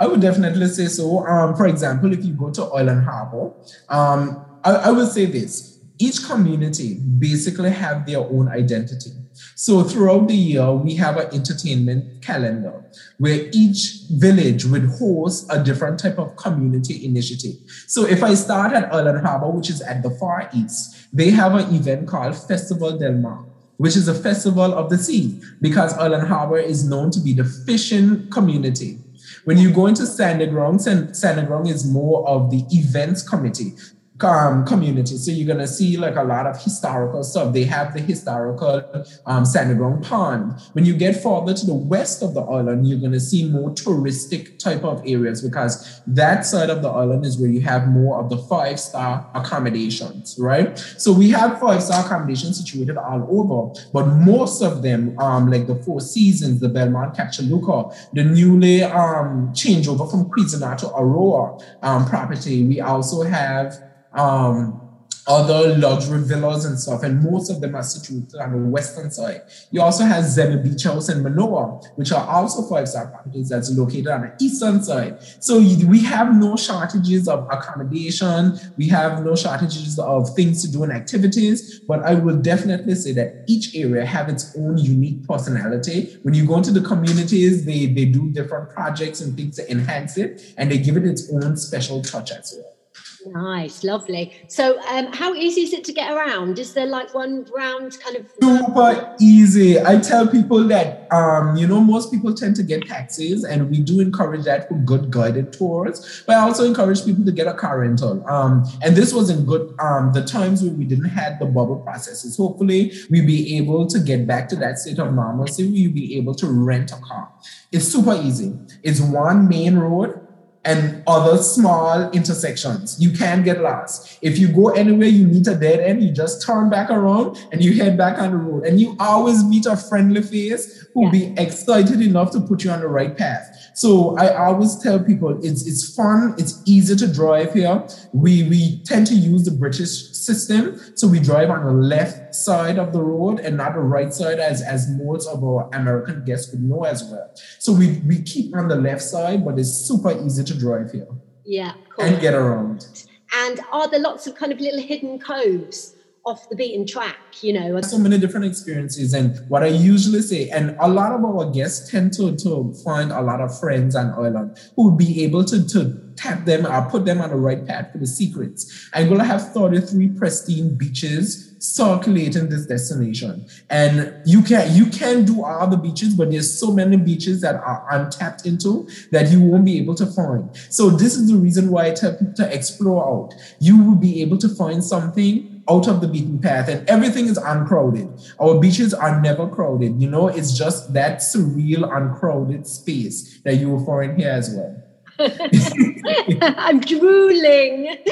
I 0.00 0.06
would 0.06 0.22
definitely 0.22 0.66
say 0.68 0.86
so. 0.86 1.26
Um, 1.26 1.54
for 1.54 1.66
example, 1.66 2.12
if 2.12 2.24
you 2.24 2.32
go 2.32 2.50
to 2.50 2.64
Island 2.64 3.04
Harbor, 3.04 3.52
um, 3.90 4.44
I, 4.64 4.72
I 4.72 4.90
will 4.90 5.06
say 5.06 5.26
this: 5.26 5.78
each 5.98 6.24
community 6.24 6.94
basically 6.94 7.70
have 7.70 8.06
their 8.06 8.20
own 8.20 8.48
identity. 8.48 9.10
So 9.54 9.82
throughout 9.84 10.28
the 10.28 10.34
year, 10.34 10.72
we 10.72 10.94
have 10.96 11.16
an 11.18 11.32
entertainment 11.34 12.22
calendar 12.22 12.82
where 13.18 13.48
each 13.52 14.00
village 14.10 14.64
would 14.64 14.86
host 14.86 15.46
a 15.50 15.62
different 15.62 15.98
type 15.98 16.18
of 16.18 16.34
community 16.36 17.04
initiative. 17.04 17.54
So 17.86 18.06
if 18.06 18.22
I 18.22 18.34
start 18.34 18.72
at 18.72 18.92
Island 18.92 19.24
Harbor, 19.24 19.50
which 19.50 19.70
is 19.70 19.82
at 19.82 20.02
the 20.02 20.10
far 20.10 20.48
east, 20.54 21.08
they 21.12 21.30
have 21.30 21.54
an 21.54 21.74
event 21.74 22.08
called 22.08 22.36
Festival 22.36 22.98
Del 22.98 23.12
Mar 23.12 23.44
which 23.80 23.96
is 23.96 24.08
a 24.08 24.14
festival 24.14 24.74
of 24.74 24.90
the 24.90 24.98
sea, 24.98 25.40
because 25.62 25.94
Island 25.94 26.28
Harbor 26.28 26.58
is 26.58 26.86
known 26.86 27.10
to 27.12 27.18
be 27.18 27.32
the 27.32 27.44
fishing 27.44 28.28
community. 28.28 28.98
When 29.44 29.58
you 29.58 29.72
go 29.72 29.86
into 29.86 30.06
Sandy 30.06 30.46
Ground, 30.46 30.80
Sandagrong 30.80 31.68
is 31.68 31.90
more 31.90 32.28
of 32.28 32.50
the 32.50 32.64
events 32.70 33.26
committee 33.26 33.74
um, 34.24 34.64
community. 34.64 35.16
So 35.16 35.30
you're 35.30 35.46
gonna 35.46 35.66
see 35.66 35.96
like 35.96 36.16
a 36.16 36.22
lot 36.22 36.46
of 36.46 36.62
historical 36.62 37.22
stuff. 37.22 37.52
They 37.52 37.64
have 37.64 37.94
the 37.94 38.00
historical 38.00 38.82
um, 39.26 39.44
Sandy 39.44 39.74
Ground 39.74 40.04
Pond. 40.04 40.54
When 40.72 40.84
you 40.84 40.94
get 40.94 41.22
further 41.22 41.54
to 41.54 41.66
the 41.66 41.74
west 41.74 42.22
of 42.22 42.34
the 42.34 42.42
island, 42.42 42.88
you're 42.88 43.00
gonna 43.00 43.20
see 43.20 43.48
more 43.48 43.70
touristic 43.70 44.58
type 44.58 44.84
of 44.84 45.02
areas 45.06 45.42
because 45.42 46.00
that 46.06 46.46
side 46.46 46.70
of 46.70 46.82
the 46.82 46.88
island 46.88 47.24
is 47.24 47.38
where 47.38 47.50
you 47.50 47.60
have 47.60 47.88
more 47.88 48.20
of 48.20 48.30
the 48.30 48.36
five 48.36 48.78
star 48.78 49.30
accommodations, 49.34 50.36
right? 50.38 50.78
So 50.96 51.12
we 51.12 51.30
have 51.30 51.60
five 51.60 51.82
star 51.82 52.04
accommodations 52.04 52.58
situated 52.58 52.96
all 52.96 53.26
over, 53.30 53.80
but 53.92 54.06
most 54.06 54.62
of 54.62 54.82
them, 54.82 55.18
um, 55.18 55.50
like 55.50 55.66
the 55.66 55.76
Four 55.76 56.00
Seasons, 56.00 56.60
the 56.60 56.68
Belmond 56.68 57.16
Cap 57.16 57.28
Juluca, 57.28 57.94
the 58.12 58.24
newly 58.24 58.82
um, 58.82 59.52
changeover 59.52 60.10
from 60.10 60.30
Cuisinart 60.30 60.78
to 60.78 60.88
Aurora 60.94 61.58
um, 61.82 62.06
property. 62.06 62.64
We 62.64 62.80
also 62.80 63.22
have 63.22 63.89
um, 64.12 64.80
other 65.26 65.76
luxury 65.76 66.22
villas 66.24 66.64
and 66.64 66.78
stuff, 66.78 67.02
and 67.02 67.22
most 67.22 67.50
of 67.50 67.60
them 67.60 67.76
are 67.76 67.82
situated 67.82 68.40
on 68.40 68.52
the 68.52 68.70
western 68.70 69.10
side. 69.10 69.42
You 69.70 69.80
also 69.82 70.04
have 70.04 70.24
Zemi 70.24 70.62
Beach 70.62 70.82
House 70.82 71.08
in 71.08 71.22
Manoa, 71.22 71.80
which 71.94 72.10
are 72.10 72.26
also 72.26 72.62
five-star 72.68 73.08
properties 73.08 73.50
that's 73.50 73.70
located 73.70 74.08
on 74.08 74.22
the 74.22 74.32
eastern 74.40 74.82
side. 74.82 75.22
So 75.38 75.58
we 75.58 76.00
have 76.00 76.34
no 76.34 76.56
shortages 76.56 77.28
of 77.28 77.46
accommodation, 77.50 78.58
we 78.76 78.88
have 78.88 79.24
no 79.24 79.36
shortages 79.36 79.98
of 79.98 80.34
things 80.34 80.62
to 80.62 80.72
do 80.72 80.82
and 80.82 80.92
activities, 80.92 81.80
but 81.80 82.02
I 82.02 82.14
will 82.14 82.38
definitely 82.38 82.94
say 82.94 83.12
that 83.12 83.44
each 83.46 83.76
area 83.76 84.04
have 84.04 84.28
its 84.28 84.56
own 84.56 84.78
unique 84.78 85.28
personality. 85.28 86.18
When 86.22 86.34
you 86.34 86.46
go 86.46 86.56
into 86.56 86.72
the 86.72 86.80
communities, 86.80 87.64
they, 87.64 87.86
they 87.86 88.06
do 88.06 88.32
different 88.32 88.70
projects 88.70 89.20
and 89.20 89.36
things 89.36 89.56
to 89.56 89.70
enhance 89.70 90.16
it, 90.16 90.54
and 90.56 90.72
they 90.72 90.78
give 90.78 90.96
it 90.96 91.04
its 91.04 91.32
own 91.32 91.56
special 91.56 92.02
touch 92.02 92.32
as 92.32 92.54
well. 92.56 92.79
Nice, 93.26 93.84
lovely. 93.84 94.32
So, 94.48 94.80
um, 94.88 95.12
how 95.12 95.34
easy 95.34 95.62
is 95.62 95.72
it 95.72 95.84
to 95.84 95.92
get 95.92 96.10
around? 96.10 96.58
Is 96.58 96.72
there 96.72 96.86
like 96.86 97.14
one 97.14 97.46
round 97.54 97.98
kind 98.00 98.16
of 98.16 98.30
super 98.40 99.16
easy? 99.20 99.78
I 99.78 99.98
tell 100.00 100.26
people 100.26 100.64
that 100.68 101.06
um, 101.12 101.56
you 101.56 101.66
know 101.66 101.80
most 101.80 102.10
people 102.10 102.34
tend 102.34 102.56
to 102.56 102.62
get 102.62 102.86
taxis, 102.86 103.44
and 103.44 103.70
we 103.70 103.80
do 103.80 104.00
encourage 104.00 104.44
that 104.44 104.68
for 104.68 104.74
good 104.74 105.10
guided 105.10 105.52
tours. 105.52 106.22
But 106.26 106.36
I 106.36 106.40
also 106.40 106.64
encourage 106.64 107.04
people 107.04 107.24
to 107.24 107.32
get 107.32 107.46
a 107.46 107.54
car 107.54 107.80
rental. 107.80 108.26
Um, 108.28 108.64
and 108.82 108.96
this 108.96 109.12
was 109.12 109.28
in 109.28 109.44
good 109.44 109.74
um, 109.80 110.12
the 110.12 110.24
times 110.24 110.62
where 110.62 110.72
we 110.72 110.84
didn't 110.84 111.10
have 111.10 111.38
the 111.38 111.46
bubble 111.46 111.80
processes. 111.80 112.36
Hopefully, 112.36 112.92
we'll 113.10 113.26
be 113.26 113.56
able 113.58 113.86
to 113.88 113.98
get 114.00 114.26
back 114.26 114.48
to 114.50 114.56
that 114.56 114.78
state 114.78 114.98
of 114.98 115.12
normalcy. 115.12 115.70
We'll 115.70 115.92
be 115.92 116.16
able 116.16 116.34
to 116.36 116.46
rent 116.46 116.92
a 116.92 116.96
car. 116.96 117.30
It's 117.70 117.86
super 117.86 118.14
easy. 118.22 118.58
It's 118.82 119.00
one 119.00 119.48
main 119.48 119.76
road 119.76 120.26
and 120.64 121.02
other 121.06 121.38
small 121.42 122.10
intersections. 122.10 123.00
You 123.00 123.12
can 123.12 123.42
get 123.42 123.60
lost. 123.60 124.18
If 124.20 124.38
you 124.38 124.48
go 124.48 124.68
anywhere, 124.68 125.08
you 125.08 125.26
meet 125.26 125.46
a 125.46 125.54
dead 125.54 125.80
end, 125.80 126.02
you 126.02 126.12
just 126.12 126.46
turn 126.46 126.68
back 126.68 126.90
around 126.90 127.38
and 127.50 127.64
you 127.64 127.74
head 127.82 127.96
back 127.96 128.18
on 128.18 128.32
the 128.32 128.36
road. 128.36 128.66
And 128.66 128.78
you 128.78 128.94
always 129.00 129.42
meet 129.42 129.64
a 129.64 129.76
friendly 129.76 130.22
face 130.22 130.86
who'll 130.92 131.14
yeah. 131.14 131.32
be 131.32 131.42
excited 131.42 132.00
enough 132.02 132.30
to 132.32 132.40
put 132.40 132.64
you 132.64 132.70
on 132.70 132.80
the 132.80 132.88
right 132.88 133.16
path. 133.16 133.56
So 133.74 134.16
I 134.18 134.34
always 134.34 134.76
tell 134.76 135.02
people 135.02 135.38
it's 135.42 135.66
it's 135.66 135.94
fun, 135.94 136.34
it's 136.36 136.62
easy 136.66 136.96
to 136.96 137.10
drive 137.10 137.54
here. 137.54 137.86
We 138.12 138.42
we 138.48 138.82
tend 138.84 139.06
to 139.06 139.14
use 139.14 139.44
the 139.44 139.52
British 139.52 140.10
system. 140.12 140.78
So 140.96 141.08
we 141.08 141.20
drive 141.20 141.48
on 141.50 141.64
the 141.64 141.72
left 141.72 142.29
side 142.34 142.78
of 142.78 142.92
the 142.92 143.02
road 143.02 143.40
and 143.40 143.56
not 143.56 143.74
the 143.74 143.80
right 143.80 144.12
side 144.12 144.38
as, 144.38 144.62
as 144.62 144.88
most 144.90 145.28
of 145.28 145.42
our 145.42 145.68
American 145.72 146.24
guests 146.24 146.52
would 146.52 146.62
know 146.62 146.84
as 146.84 147.04
well. 147.04 147.30
So 147.58 147.72
we, 147.72 148.02
we 148.06 148.22
keep 148.22 148.56
on 148.56 148.68
the 148.68 148.76
left 148.76 149.02
side, 149.02 149.44
but 149.44 149.58
it's 149.58 149.70
super 149.70 150.12
easy 150.24 150.44
to 150.44 150.58
drive 150.58 150.92
here. 150.92 151.08
Yeah, 151.44 151.74
cool. 151.94 152.04
And 152.04 152.20
get 152.20 152.34
around. 152.34 153.06
And 153.34 153.60
are 153.72 153.88
there 153.88 154.00
lots 154.00 154.26
of 154.26 154.34
kind 154.34 154.52
of 154.52 154.60
little 154.60 154.80
hidden 154.80 155.18
coves? 155.18 155.96
Off 156.24 156.48
the 156.48 156.56
beaten 156.56 156.86
track, 156.86 157.16
you 157.42 157.52
know. 157.52 157.80
So 157.80 157.98
many 157.98 158.18
different 158.18 158.46
experiences. 158.46 159.14
And 159.14 159.38
what 159.48 159.62
I 159.62 159.68
usually 159.68 160.20
say, 160.20 160.48
and 160.50 160.76
a 160.80 160.88
lot 160.88 161.12
of 161.12 161.24
our 161.24 161.50
guests 161.50 161.90
tend 161.90 162.12
to, 162.14 162.36
to 162.36 162.74
find 162.84 163.10
a 163.10 163.20
lot 163.20 163.40
of 163.40 163.58
friends 163.58 163.94
and 163.94 164.12
island 164.12 164.58
who 164.76 164.90
would 164.90 164.98
be 164.98 165.24
able 165.24 165.44
to, 165.44 165.66
to 165.68 166.12
tap 166.16 166.44
them 166.44 166.66
or 166.66 166.82
put 166.90 167.06
them 167.06 167.20
on 167.20 167.30
the 167.30 167.36
right 167.36 167.66
path 167.66 167.92
for 167.92 167.98
the 167.98 168.06
secrets. 168.06 168.88
I'm 168.92 169.06
going 169.06 169.20
to 169.20 169.24
have 169.24 169.52
33 169.52 170.10
pristine 170.18 170.76
beaches 170.76 171.50
circulating 171.60 172.48
this 172.48 172.66
destination. 172.66 173.46
And 173.68 174.14
you 174.24 174.42
can 174.42 174.74
you 174.74 174.86
can 174.86 175.24
do 175.24 175.44
all 175.44 175.66
the 175.66 175.76
beaches, 175.76 176.14
but 176.14 176.30
there's 176.30 176.58
so 176.58 176.72
many 176.72 176.96
beaches 176.96 177.42
that 177.42 177.54
are 177.54 177.86
untapped 177.90 178.46
into 178.46 178.88
that 179.12 179.30
you 179.30 179.40
won't 179.40 179.64
be 179.64 179.78
able 179.78 179.94
to 179.96 180.06
find. 180.06 180.50
So 180.70 180.90
this 180.90 181.16
is 181.16 181.30
the 181.30 181.36
reason 181.36 181.70
why 181.70 181.90
tell 181.92 182.16
to 182.36 182.54
explore 182.54 183.06
out. 183.06 183.34
You 183.60 183.82
will 183.82 183.96
be 183.96 184.22
able 184.22 184.38
to 184.38 184.48
find 184.48 184.82
something 184.82 185.49
out 185.68 185.88
of 185.88 186.00
the 186.00 186.08
beaten 186.08 186.38
path 186.38 186.68
and 186.68 186.88
everything 186.88 187.26
is 187.26 187.36
uncrowded. 187.36 188.08
Our 188.38 188.58
beaches 188.58 188.94
are 188.94 189.20
never 189.20 189.48
crowded. 189.48 190.00
You 190.00 190.08
know, 190.08 190.28
it's 190.28 190.56
just 190.56 190.92
that 190.94 191.18
surreal, 191.18 191.90
uncrowded 191.94 192.66
space 192.66 193.40
that 193.42 193.56
you 193.56 193.70
will 193.70 193.84
find 193.84 194.18
here 194.18 194.30
as 194.30 194.54
well. 194.54 194.76
I'm 195.20 196.80
drooling. 196.80 197.98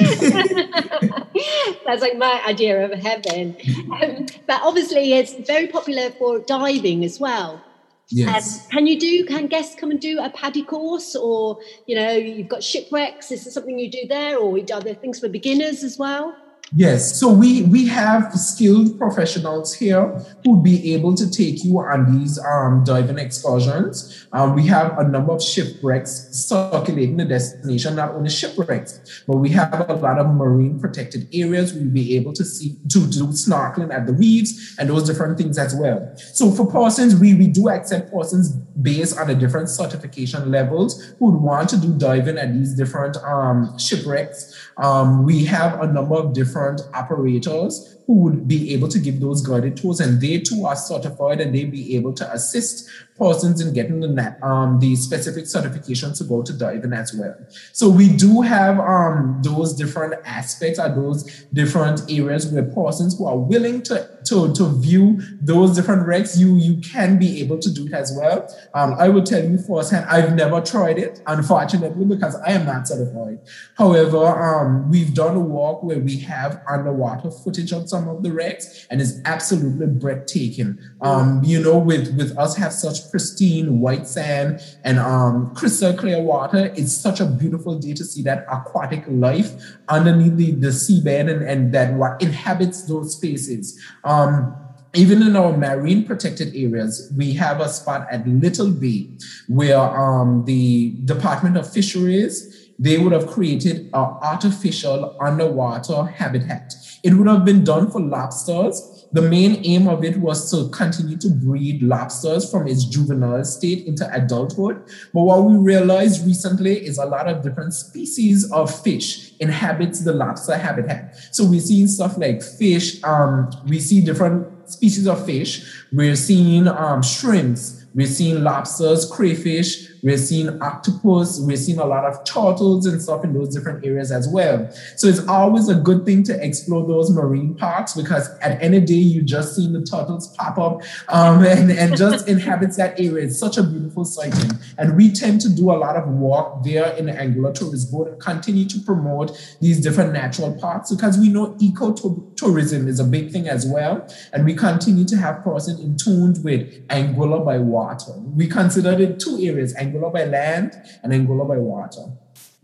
That's 1.85 2.01
like 2.01 2.17
my 2.17 2.43
idea 2.47 2.85
of 2.85 2.91
heaven. 2.99 3.57
Um, 3.99 4.27
but 4.45 4.61
obviously, 4.61 5.13
it's 5.13 5.33
very 5.47 5.67
popular 5.67 6.11
for 6.11 6.39
diving 6.39 7.03
as 7.03 7.19
well. 7.19 7.63
Yes. 8.09 8.65
Um, 8.65 8.71
can 8.71 8.87
you 8.87 8.99
do? 8.99 9.25
Can 9.25 9.47
guests 9.47 9.75
come 9.75 9.89
and 9.89 9.99
do 9.99 10.19
a 10.19 10.29
PADI 10.29 10.63
course, 10.63 11.15
or 11.15 11.59
you 11.87 11.95
know, 11.95 12.11
you've 12.11 12.47
got 12.47 12.63
shipwrecks? 12.63 13.31
Is 13.31 13.43
there 13.43 13.53
something 13.53 13.79
you 13.79 13.89
do 13.89 14.05
there, 14.07 14.37
or 14.37 14.57
are 14.57 14.81
there 14.81 14.93
things 14.93 15.19
for 15.19 15.29
beginners 15.29 15.83
as 15.83 15.97
well? 15.97 16.35
Yes, 16.75 17.19
so 17.19 17.33
we 17.33 17.63
we 17.63 17.87
have 17.87 18.31
skilled 18.33 18.99
professionals 18.99 19.73
here 19.73 20.05
who 20.43 20.53
would 20.53 20.63
be 20.63 20.93
able 20.93 21.15
to 21.15 21.29
take 21.29 21.63
you 21.63 21.79
on 21.79 22.19
these 22.19 22.37
um, 22.45 22.83
diving 22.83 23.17
excursions. 23.17 24.27
Um, 24.33 24.53
we 24.53 24.67
have 24.67 24.99
a 24.99 25.07
number 25.07 25.33
of 25.33 25.41
shipwrecks 25.41 26.29
circulating 26.31 27.17
the 27.17 27.25
destination, 27.25 27.95
not 27.95 28.13
only 28.13 28.29
shipwrecks, 28.29 29.23
but 29.27 29.37
we 29.37 29.49
have 29.49 29.89
a 29.89 29.95
lot 29.95 30.19
of 30.19 30.27
marine 30.27 30.79
protected 30.79 31.27
areas. 31.33 31.73
We'll 31.73 31.89
be 31.89 32.15
able 32.15 32.33
to 32.33 32.45
see 32.45 32.75
to 32.89 32.99
do 33.07 33.27
snorkeling 33.29 33.91
at 33.91 34.05
the 34.05 34.13
reefs 34.13 34.77
and 34.77 34.89
those 34.89 35.07
different 35.07 35.39
things 35.39 35.57
as 35.57 35.75
well. 35.75 36.13
So 36.17 36.51
for 36.51 36.67
persons, 36.67 37.15
we, 37.15 37.33
we 37.33 37.47
do 37.47 37.69
accept 37.69 38.13
persons 38.13 38.51
based 38.79 39.17
on 39.17 39.27
the 39.27 39.35
different 39.35 39.69
certification 39.69 40.51
levels 40.51 41.03
who 41.17 41.31
would 41.31 41.41
want 41.41 41.69
to 41.69 41.77
do 41.77 41.97
diving 41.97 42.37
at 42.37 42.53
these 42.53 42.75
different 42.75 43.17
um, 43.17 43.75
shipwrecks. 43.79 44.69
Um, 44.77 45.25
we 45.25 45.43
have 45.45 45.81
a 45.81 45.87
number 45.87 46.15
of 46.15 46.33
different 46.33 46.58
operators 46.93 47.98
who 48.09 48.15
would 48.15 48.47
be 48.47 48.73
able 48.73 48.87
to 48.87 48.97
give 48.97 49.19
those 49.19 49.45
guided 49.45 49.77
tours, 49.77 49.99
and 49.99 50.19
they 50.19 50.39
too 50.39 50.65
are 50.65 50.75
certified 50.75 51.39
and 51.39 51.53
they 51.53 51.63
be 51.63 51.95
able 51.95 52.11
to 52.11 52.33
assist 52.33 52.89
persons 53.19 53.61
in 53.61 53.71
getting 53.71 53.99
the 53.99 54.35
um, 54.43 54.79
the 54.79 54.95
specific 54.95 55.43
certifications 55.43 56.17
to 56.17 56.23
go 56.23 56.41
to 56.41 56.51
diving 56.51 56.91
as 56.91 57.13
well. 57.13 57.35
So 57.71 57.87
we 57.87 58.09
do 58.09 58.41
have 58.41 58.79
um, 58.79 59.41
those 59.43 59.75
different 59.75 60.15
aspects 60.25 60.79
or 60.79 60.89
those 60.89 61.23
different 61.53 62.01
areas 62.09 62.47
where 62.47 62.63
persons 62.63 63.15
who 63.15 63.27
are 63.27 63.37
willing 63.37 63.83
to 63.83 64.09
to, 64.25 64.53
to 64.53 64.69
view 64.79 65.19
those 65.41 65.75
different 65.75 66.07
wrecks, 66.07 66.35
you 66.35 66.55
you 66.55 66.81
can 66.81 67.19
be 67.19 67.41
able 67.41 67.59
to 67.59 67.71
do 67.71 67.85
it 67.85 67.93
as 67.93 68.11
well. 68.19 68.47
Um, 68.73 68.95
I 68.97 69.09
will 69.09 69.23
tell 69.23 69.43
you 69.43 69.59
firsthand, 69.59 70.05
I've 70.09 70.33
never 70.33 70.61
tried 70.61 70.97
it, 70.97 71.21
unfortunately, 71.27 72.05
because 72.05 72.35
I 72.37 72.53
am 72.53 72.65
not 72.65 72.87
certified. 72.87 73.39
However, 73.77 74.25
um, 74.25 74.89
we've 74.89 75.13
done 75.13 75.35
a 75.35 75.39
walk 75.39 75.83
where 75.83 75.99
we 75.99 76.17
have 76.21 76.61
underwater 76.67 77.29
footage 77.29 77.71
of 77.71 77.87
some 77.89 77.98
of 78.07 78.23
the 78.23 78.31
wrecks, 78.31 78.87
and 78.89 79.01
it's 79.01 79.19
absolutely 79.25 79.87
breathtaking. 79.87 80.79
Um, 81.01 81.41
you 81.43 81.61
know, 81.61 81.77
with 81.77 82.15
with 82.15 82.37
us 82.37 82.55
have 82.57 82.73
such 82.73 83.09
pristine 83.11 83.79
white 83.79 84.07
sand 84.07 84.61
and 84.83 84.99
um, 84.99 85.53
crystal 85.55 85.93
clear 85.93 86.21
water, 86.21 86.71
it's 86.75 86.93
such 86.93 87.19
a 87.19 87.25
beautiful 87.25 87.77
day 87.79 87.93
to 87.93 88.03
see 88.03 88.21
that 88.23 88.45
aquatic 88.51 89.03
life 89.07 89.51
underneath 89.87 90.35
the, 90.35 90.51
the 90.51 90.67
seabed 90.67 91.29
and, 91.29 91.43
and 91.43 91.73
that 91.73 91.93
what 91.93 92.21
inhabits 92.21 92.83
those 92.83 93.15
spaces. 93.15 93.79
Um, 94.03 94.55
even 94.95 95.21
in 95.21 95.35
our 95.35 95.55
marine 95.55 96.03
protected 96.03 96.55
areas, 96.55 97.13
we 97.15 97.33
have 97.33 97.61
a 97.61 97.69
spot 97.69 98.07
at 98.11 98.27
Little 98.27 98.71
Bay 98.71 99.09
where 99.47 99.79
um, 99.79 100.45
the 100.45 100.91
Department 101.05 101.57
of 101.57 101.71
Fisheries, 101.71 102.71
they 102.79 102.97
would 102.97 103.11
have 103.11 103.27
created 103.27 103.85
an 103.93 104.17
artificial 104.21 105.15
underwater 105.21 106.05
habitat. 106.05 106.73
It 107.03 107.13
would 107.13 107.27
have 107.27 107.45
been 107.45 107.63
done 107.63 107.89
for 107.89 108.01
lobsters, 108.01 108.99
the 109.11 109.21
main 109.23 109.65
aim 109.65 109.87
of 109.87 110.03
it 110.03 110.17
was 110.17 110.51
to 110.51 110.69
continue 110.69 111.17
to 111.17 111.29
breed 111.29 111.81
lobsters 111.81 112.49
from 112.49 112.67
its 112.67 112.85
juvenile 112.85 113.43
state 113.43 113.87
into 113.87 114.07
adulthood. 114.13 114.83
But 115.13 115.21
what 115.21 115.43
we 115.45 115.57
realized 115.57 116.25
recently 116.27 116.85
is 116.85 116.99
a 116.99 117.05
lot 117.05 117.27
of 117.27 117.41
different 117.41 117.73
species 117.73 118.51
of 118.51 118.73
fish 118.83 119.33
inhabits 119.39 120.01
the 120.01 120.13
lobster 120.13 120.57
habitat. 120.57 121.15
So 121.31 121.43
we're 121.45 121.59
seeing 121.59 121.87
stuff 121.87 122.17
like 122.17 122.43
fish, 122.43 123.03
um, 123.03 123.49
we 123.67 123.79
see 123.79 124.01
different 124.01 124.69
species 124.69 125.07
of 125.07 125.25
fish, 125.25 125.85
we're 125.91 126.15
seeing 126.15 126.67
um, 126.67 127.01
shrimps, 127.01 127.85
we're 127.95 128.05
seeing 128.05 128.43
lobsters, 128.43 129.09
crayfish, 129.09 129.88
we're 130.03 130.17
seeing 130.17 130.61
octopus, 130.61 131.39
we're 131.41 131.57
seeing 131.57 131.79
a 131.79 131.85
lot 131.85 132.05
of 132.05 132.23
turtles 132.23 132.85
and 132.85 133.01
stuff 133.01 133.23
in 133.23 133.33
those 133.33 133.53
different 133.53 133.85
areas 133.85 134.11
as 134.11 134.27
well. 134.27 134.69
So 134.95 135.07
it's 135.07 135.25
always 135.27 135.69
a 135.69 135.75
good 135.75 136.05
thing 136.05 136.23
to 136.23 136.45
explore 136.45 136.87
those 136.87 137.11
marine 137.11 137.55
parks 137.55 137.93
because 137.93 138.29
at 138.39 138.61
any 138.61 138.79
day 138.79 138.93
you 138.93 139.21
just 139.21 139.55
see 139.55 139.71
the 139.71 139.81
turtles 139.81 140.35
pop 140.35 140.57
up 140.57 140.81
um, 141.09 141.43
and, 141.45 141.71
and 141.71 141.97
just 141.97 142.27
inhabits 142.27 142.77
that 142.77 142.99
area. 142.99 143.25
It's 143.25 143.39
such 143.39 143.57
a 143.57 143.63
beautiful 143.63 144.05
sighting. 144.05 144.51
And 144.77 144.95
we 144.95 145.11
tend 145.11 145.41
to 145.41 145.49
do 145.49 145.71
a 145.71 145.77
lot 145.77 145.95
of 145.95 146.07
work 146.07 146.63
there 146.63 146.95
in 146.95 147.05
the 147.07 147.13
Anguilla 147.13 147.53
Tourist 147.53 147.91
Board 147.91 148.09
and 148.09 148.21
continue 148.21 148.65
to 148.65 148.79
promote 148.79 149.37
these 149.61 149.81
different 149.81 150.13
natural 150.13 150.53
parks 150.59 150.91
because 150.91 151.17
we 151.17 151.29
know 151.29 151.53
ecotourism 151.55 152.87
is 152.87 152.99
a 152.99 153.03
big 153.03 153.31
thing 153.31 153.47
as 153.47 153.65
well. 153.65 154.07
And 154.33 154.45
we 154.45 154.53
continue 154.53 155.05
to 155.05 155.17
have 155.17 155.43
persons 155.43 155.79
in 155.79 155.97
tune 155.97 156.41
with 156.43 156.87
Anguilla 156.87 157.43
by 157.45 157.57
water. 157.57 158.11
We 158.35 158.47
consider 158.47 158.91
it 158.91 159.19
two 159.19 159.39
areas, 159.41 159.73
Anguilla 159.89 160.13
by 160.13 160.25
land 160.25 160.73
and 161.03 161.11
Anguilla 161.13 161.47
by 161.47 161.57
water. 161.57 162.05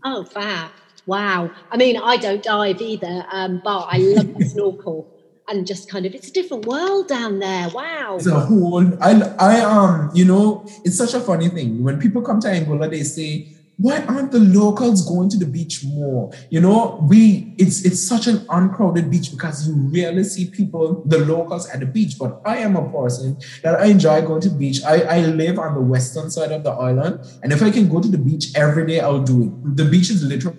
Oh, 0.04 0.24
fab. 0.24 0.70
Wow. 1.06 1.50
I 1.70 1.76
mean, 1.76 1.96
I 1.96 2.16
don't 2.16 2.42
dive 2.42 2.80
either, 2.80 3.24
um, 3.30 3.60
but 3.64 3.86
I 3.90 3.98
love 3.98 4.36
to 4.36 4.44
snorkel 4.48 5.12
and 5.48 5.66
just 5.66 5.88
kind 5.88 6.06
of 6.06 6.14
it's 6.14 6.28
a 6.28 6.32
different 6.32 6.66
world 6.66 7.08
down 7.08 7.38
there. 7.38 7.68
Wow. 7.70 8.16
It's 8.16 8.26
a 8.26 8.40
whole 8.40 9.02
I 9.02 9.12
I 9.38 9.60
um, 9.60 10.10
you 10.14 10.24
know, 10.24 10.66
it's 10.84 10.96
such 10.96 11.14
a 11.14 11.20
funny 11.20 11.48
thing. 11.48 11.82
When 11.82 12.00
people 12.00 12.22
come 12.22 12.40
to 12.40 12.48
Anguilla, 12.48 12.90
they 12.90 13.02
say, 13.02 13.55
why 13.78 14.02
aren't 14.06 14.32
the 14.32 14.40
locals 14.40 15.06
going 15.06 15.28
to 15.28 15.36
the 15.36 15.46
beach 15.46 15.84
more? 15.84 16.32
You 16.48 16.60
know, 16.60 17.04
we 17.08 17.54
it's 17.58 17.84
it's 17.84 18.00
such 18.00 18.26
an 18.26 18.46
uncrowded 18.48 19.10
beach 19.10 19.30
because 19.30 19.68
you 19.68 19.74
rarely 19.92 20.24
see 20.24 20.48
people, 20.50 21.02
the 21.04 21.18
locals 21.18 21.68
at 21.68 21.80
the 21.80 21.86
beach. 21.86 22.18
But 22.18 22.40
I 22.44 22.58
am 22.58 22.76
a 22.76 22.90
person 22.90 23.38
that 23.62 23.78
I 23.78 23.86
enjoy 23.86 24.22
going 24.22 24.40
to 24.42 24.48
the 24.48 24.56
beach. 24.56 24.82
I, 24.82 25.00
I 25.02 25.20
live 25.26 25.58
on 25.58 25.74
the 25.74 25.80
western 25.80 26.30
side 26.30 26.52
of 26.52 26.64
the 26.64 26.70
island, 26.70 27.20
and 27.42 27.52
if 27.52 27.62
I 27.62 27.70
can 27.70 27.88
go 27.88 28.00
to 28.00 28.08
the 28.08 28.18
beach 28.18 28.46
every 28.54 28.86
day, 28.86 29.00
I'll 29.00 29.22
do 29.22 29.44
it. 29.44 29.76
The 29.76 29.84
beach 29.84 30.10
is 30.10 30.22
literally 30.22 30.58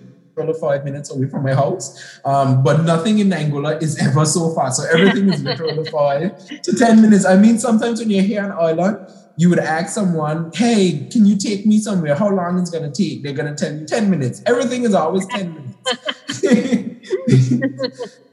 five 0.60 0.84
minutes 0.84 1.10
away 1.10 1.28
from 1.28 1.42
my 1.42 1.52
house. 1.52 2.20
Um, 2.24 2.62
but 2.62 2.84
nothing 2.84 3.18
in 3.18 3.30
Anguilla 3.30 3.82
is 3.82 3.98
ever 4.06 4.24
so 4.24 4.54
far. 4.54 4.70
So 4.70 4.84
everything 4.84 5.32
is 5.32 5.42
literally 5.42 5.84
five 5.90 6.38
to 6.62 6.72
10 6.76 7.02
minutes. 7.02 7.24
I 7.24 7.36
mean, 7.36 7.58
sometimes 7.58 7.98
when 7.98 8.10
you're 8.10 8.22
here 8.22 8.44
on 8.44 8.52
island, 8.52 9.08
you 9.38 9.48
would 9.48 9.60
ask 9.60 9.94
someone, 9.94 10.50
hey, 10.52 11.06
can 11.12 11.24
you 11.24 11.38
take 11.38 11.64
me 11.64 11.78
somewhere? 11.78 12.16
How 12.16 12.28
long 12.28 12.58
is 12.58 12.72
it 12.72 12.76
going 12.76 12.92
to 12.92 13.02
take? 13.02 13.22
They're 13.22 13.32
going 13.32 13.54
to 13.54 13.54
tell 13.54 13.72
you 13.72 13.86
10 13.86 14.10
minutes. 14.10 14.42
Everything 14.46 14.82
is 14.82 14.94
always 14.94 15.24
10 15.28 15.54
minutes. 15.54 15.76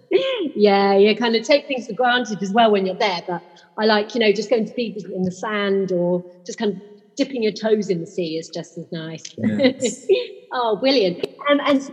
yeah, 0.55 0.97
you 0.97 1.15
kind 1.15 1.35
of 1.35 1.43
take 1.43 1.67
things 1.67 1.85
for 1.85 1.93
granted 1.93 2.41
as 2.41 2.51
well 2.51 2.71
when 2.71 2.87
you're 2.87 2.95
there. 2.95 3.21
But 3.27 3.43
I 3.77 3.85
like, 3.85 4.15
you 4.15 4.19
know, 4.19 4.31
just 4.33 4.49
going 4.49 4.65
to 4.65 4.73
be 4.75 4.95
in 5.13 5.21
the 5.21 5.31
sand 5.31 5.91
or 5.91 6.23
just 6.43 6.57
kind 6.57 6.71
of 6.71 6.77
dipping 7.15 7.43
your 7.43 7.51
toes 7.51 7.91
in 7.91 7.99
the 7.99 8.07
sea 8.07 8.37
is 8.37 8.49
just 8.49 8.75
as 8.75 8.87
nice. 8.91 9.21
Yes. 9.37 10.07
oh, 10.53 10.77
brilliant. 10.77 11.19
Um, 11.51 11.59
and 11.67 11.83
so 11.83 11.91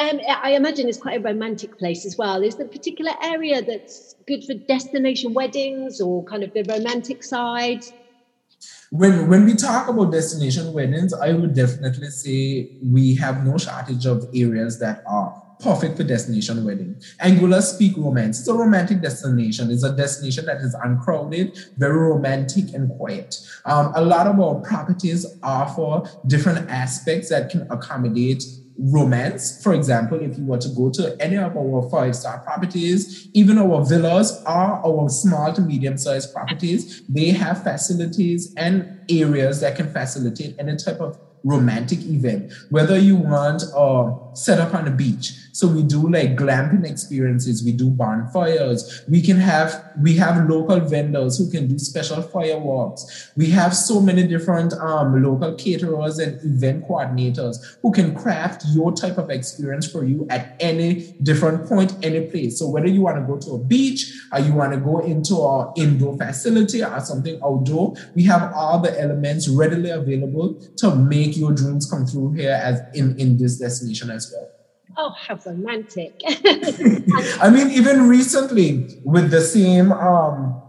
um, 0.00 0.18
I 0.42 0.54
imagine 0.56 0.88
it's 0.88 0.98
quite 0.98 1.18
a 1.18 1.22
romantic 1.22 1.78
place 1.78 2.04
as 2.04 2.16
well. 2.18 2.42
Is 2.42 2.56
there 2.56 2.66
a 2.66 2.70
particular 2.70 3.12
area 3.22 3.62
that's 3.62 4.16
good 4.26 4.42
for 4.44 4.54
destination 4.66 5.32
weddings 5.32 6.00
or 6.00 6.24
kind 6.24 6.42
of 6.42 6.52
the 6.54 6.64
romantic 6.68 7.22
side? 7.22 7.82
When 8.90 9.28
when 9.28 9.44
we 9.44 9.54
talk 9.54 9.88
about 9.88 10.12
destination 10.12 10.72
weddings, 10.72 11.12
I 11.12 11.32
would 11.32 11.54
definitely 11.54 12.08
say 12.10 12.78
we 12.82 13.16
have 13.16 13.44
no 13.44 13.58
shortage 13.58 14.06
of 14.06 14.28
areas 14.34 14.78
that 14.78 15.02
are 15.06 15.42
perfect 15.58 15.96
for 15.96 16.04
destination 16.04 16.64
wedding. 16.64 16.94
Anguilla 17.20 17.62
speak 17.62 17.96
romance. 17.96 18.40
It's 18.40 18.48
a 18.48 18.54
romantic 18.54 19.00
destination. 19.00 19.70
It's 19.70 19.82
a 19.82 19.94
destination 19.96 20.46
that 20.46 20.58
is 20.58 20.74
uncrowded, 20.74 21.58
very 21.76 21.98
romantic 21.98 22.74
and 22.74 22.90
quiet. 22.96 23.36
Um, 23.64 23.92
a 23.94 24.02
lot 24.02 24.26
of 24.26 24.38
our 24.38 24.56
properties 24.56 25.26
offer 25.42 26.08
different 26.26 26.68
aspects 26.70 27.30
that 27.30 27.50
can 27.50 27.66
accommodate 27.70 28.44
romance. 28.78 29.62
For 29.62 29.74
example, 29.74 30.20
if 30.20 30.38
you 30.38 30.44
were 30.44 30.58
to 30.58 30.68
go 30.68 30.90
to 30.90 31.16
any 31.20 31.36
of 31.36 31.56
our 31.56 31.88
five 31.90 32.14
star 32.14 32.38
properties, 32.40 33.28
even 33.32 33.58
our 33.58 33.84
villas 33.84 34.42
are 34.44 34.84
our 34.84 35.08
small 35.08 35.52
to 35.54 35.60
medium 35.60 35.98
sized 35.98 36.32
properties, 36.32 37.02
they 37.08 37.30
have 37.30 37.62
facilities 37.62 38.54
and 38.56 39.00
areas 39.08 39.60
that 39.60 39.76
can 39.76 39.90
facilitate 39.92 40.56
any 40.58 40.76
type 40.76 41.00
of 41.00 41.18
romantic 41.44 42.00
event, 42.02 42.52
whether 42.70 42.98
you 42.98 43.16
want 43.16 43.62
a 43.74 44.25
set 44.36 44.60
up 44.60 44.74
on 44.74 44.86
a 44.86 44.90
beach. 44.90 45.32
So 45.56 45.66
we 45.66 45.82
do 45.82 46.10
like 46.10 46.36
glamping 46.36 46.84
experiences, 46.84 47.64
we 47.64 47.72
do 47.72 47.88
bonfires, 47.88 49.02
we 49.08 49.22
can 49.22 49.38
have 49.38 49.90
we 49.98 50.14
have 50.16 50.50
local 50.50 50.80
vendors 50.80 51.38
who 51.38 51.50
can 51.50 51.66
do 51.66 51.78
special 51.78 52.20
fireworks. 52.20 53.30
We 53.36 53.46
have 53.52 53.74
so 53.74 53.98
many 53.98 54.26
different 54.26 54.74
um, 54.74 55.22
local 55.22 55.54
caterers 55.54 56.18
and 56.18 56.38
event 56.44 56.86
coordinators 56.86 57.56
who 57.80 57.90
can 57.90 58.14
craft 58.14 58.64
your 58.74 58.92
type 58.92 59.16
of 59.16 59.30
experience 59.30 59.90
for 59.90 60.04
you 60.04 60.26
at 60.28 60.56
any 60.60 61.14
different 61.22 61.66
point, 61.66 61.94
any 62.02 62.26
place. 62.26 62.58
So 62.58 62.68
whether 62.68 62.88
you 62.88 63.00
want 63.00 63.16
to 63.16 63.22
go 63.22 63.38
to 63.38 63.52
a 63.52 63.58
beach 63.64 64.12
or 64.32 64.40
you 64.40 64.52
want 64.52 64.74
to 64.74 64.78
go 64.78 64.98
into 64.98 65.40
our 65.40 65.72
indoor 65.74 66.18
facility 66.18 66.84
or 66.84 67.00
something 67.00 67.40
outdoor, 67.42 67.94
we 68.14 68.24
have 68.24 68.52
all 68.52 68.78
the 68.80 69.00
elements 69.00 69.48
readily 69.48 69.88
available 69.88 70.60
to 70.76 70.94
make 70.94 71.34
your 71.34 71.52
dreams 71.52 71.90
come 71.90 72.06
true 72.06 72.32
here 72.32 72.60
as 72.62 72.82
in, 72.92 73.18
in 73.18 73.38
this 73.38 73.58
destination 73.58 74.10
as 74.10 74.25
Oh, 74.96 75.10
how 75.10 75.38
romantic. 75.44 76.20
I 76.26 77.50
mean, 77.50 77.70
even 77.70 78.08
recently 78.08 79.00
with 79.04 79.30
the 79.30 79.42
same 79.42 79.92
um, 79.92 80.62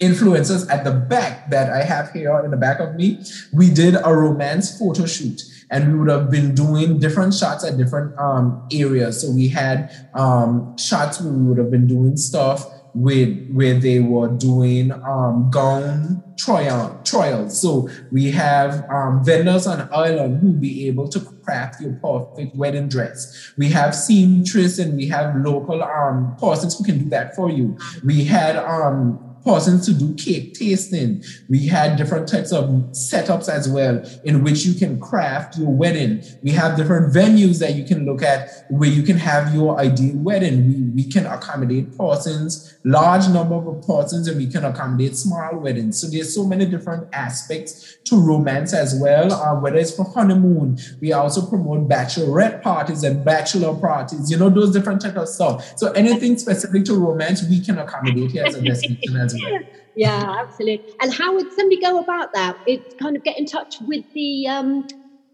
influencers 0.00 0.70
at 0.70 0.84
the 0.84 0.92
back 0.92 1.50
that 1.50 1.70
I 1.70 1.82
have 1.82 2.10
here 2.12 2.40
in 2.44 2.50
the 2.50 2.56
back 2.56 2.80
of 2.80 2.94
me, 2.94 3.22
we 3.52 3.68
did 3.70 3.96
a 3.96 4.14
romance 4.14 4.78
photo 4.78 5.04
shoot 5.04 5.42
and 5.70 5.92
we 5.92 5.98
would 5.98 6.08
have 6.08 6.30
been 6.30 6.54
doing 6.54 6.98
different 6.98 7.34
shots 7.34 7.64
at 7.64 7.76
different 7.76 8.18
um, 8.18 8.66
areas. 8.72 9.20
So 9.22 9.30
we 9.30 9.48
had 9.48 9.90
um, 10.14 10.76
shots 10.78 11.20
where 11.20 11.32
we 11.32 11.44
would 11.44 11.58
have 11.58 11.70
been 11.70 11.86
doing 11.86 12.16
stuff 12.16 12.66
with 12.94 13.50
where 13.50 13.78
they 13.78 14.00
were 14.00 14.28
doing 14.28 14.92
um, 14.92 15.50
gown 15.50 16.22
trial 16.36 17.00
trials. 17.04 17.60
So 17.60 17.88
we 18.10 18.30
have 18.30 18.88
um, 18.90 19.24
vendors 19.24 19.66
on 19.66 19.88
island 19.92 20.40
who 20.40 20.52
be 20.52 20.86
able 20.88 21.08
to 21.08 21.20
craft 21.20 21.80
your 21.80 21.92
perfect 21.94 22.56
wedding 22.56 22.88
dress. 22.88 23.52
We 23.58 23.68
have 23.70 23.94
seamstress 23.94 24.78
and 24.78 24.96
we 24.96 25.08
have 25.08 25.36
local 25.36 25.82
um, 25.82 26.36
persons 26.40 26.78
who 26.78 26.84
can 26.84 26.98
do 26.98 27.10
that 27.10 27.36
for 27.36 27.50
you. 27.50 27.76
We 28.04 28.24
had 28.24 28.56
um, 28.56 29.29
persons 29.44 29.86
to 29.86 29.94
do 29.94 30.14
cake 30.14 30.54
tasting. 30.54 31.22
We 31.48 31.66
had 31.66 31.96
different 31.96 32.28
types 32.28 32.52
of 32.52 32.68
setups 32.92 33.48
as 33.48 33.68
well 33.68 34.04
in 34.24 34.42
which 34.42 34.64
you 34.64 34.74
can 34.74 35.00
craft 35.00 35.58
your 35.58 35.70
wedding. 35.70 36.22
We 36.42 36.50
have 36.52 36.76
different 36.76 37.14
venues 37.14 37.58
that 37.60 37.74
you 37.74 37.84
can 37.84 38.04
look 38.04 38.22
at 38.22 38.66
where 38.70 38.90
you 38.90 39.02
can 39.02 39.16
have 39.16 39.54
your 39.54 39.78
ideal 39.78 40.16
wedding. 40.16 40.68
We, 40.68 41.02
we 41.02 41.10
can 41.10 41.26
accommodate 41.26 41.96
persons, 41.96 42.78
large 42.84 43.28
number 43.28 43.56
of 43.56 43.86
persons, 43.86 44.28
and 44.28 44.36
we 44.36 44.46
can 44.46 44.64
accommodate 44.64 45.16
small 45.16 45.58
weddings. 45.58 46.00
So 46.00 46.06
there's 46.06 46.34
so 46.34 46.44
many 46.44 46.66
different 46.66 47.08
aspects 47.12 47.98
to 48.04 48.16
romance 48.16 48.72
as 48.74 48.98
well, 49.00 49.32
uh, 49.32 49.58
whether 49.60 49.76
it's 49.76 49.94
for 49.94 50.04
honeymoon. 50.04 50.78
We 51.00 51.12
also 51.12 51.46
promote 51.46 51.88
bachelorette 51.88 52.62
parties 52.62 53.04
and 53.04 53.24
bachelor 53.24 53.74
parties, 53.74 54.30
you 54.30 54.36
know, 54.36 54.50
those 54.50 54.72
different 54.72 55.00
types 55.00 55.16
of 55.16 55.28
stuff. 55.28 55.78
So 55.78 55.92
anything 55.92 56.38
specific 56.38 56.84
to 56.86 56.94
romance, 56.94 57.42
we 57.48 57.60
can 57.60 57.78
accommodate 57.78 58.30
here 58.30 58.44
as 58.44 58.54
a 58.54 58.62
destination 58.62 59.16
as 59.16 59.29
Yeah, 59.96 60.32
absolutely. 60.40 60.84
And 61.02 61.12
how 61.12 61.34
would 61.34 61.52
somebody 61.52 61.80
go 61.80 61.98
about 61.98 62.28
that? 62.32 62.54
It's 62.64 62.94
kind 63.02 63.16
of 63.16 63.24
get 63.24 63.36
in 63.38 63.44
touch 63.44 63.78
with 63.80 64.04
the 64.14 64.46
um 64.46 64.86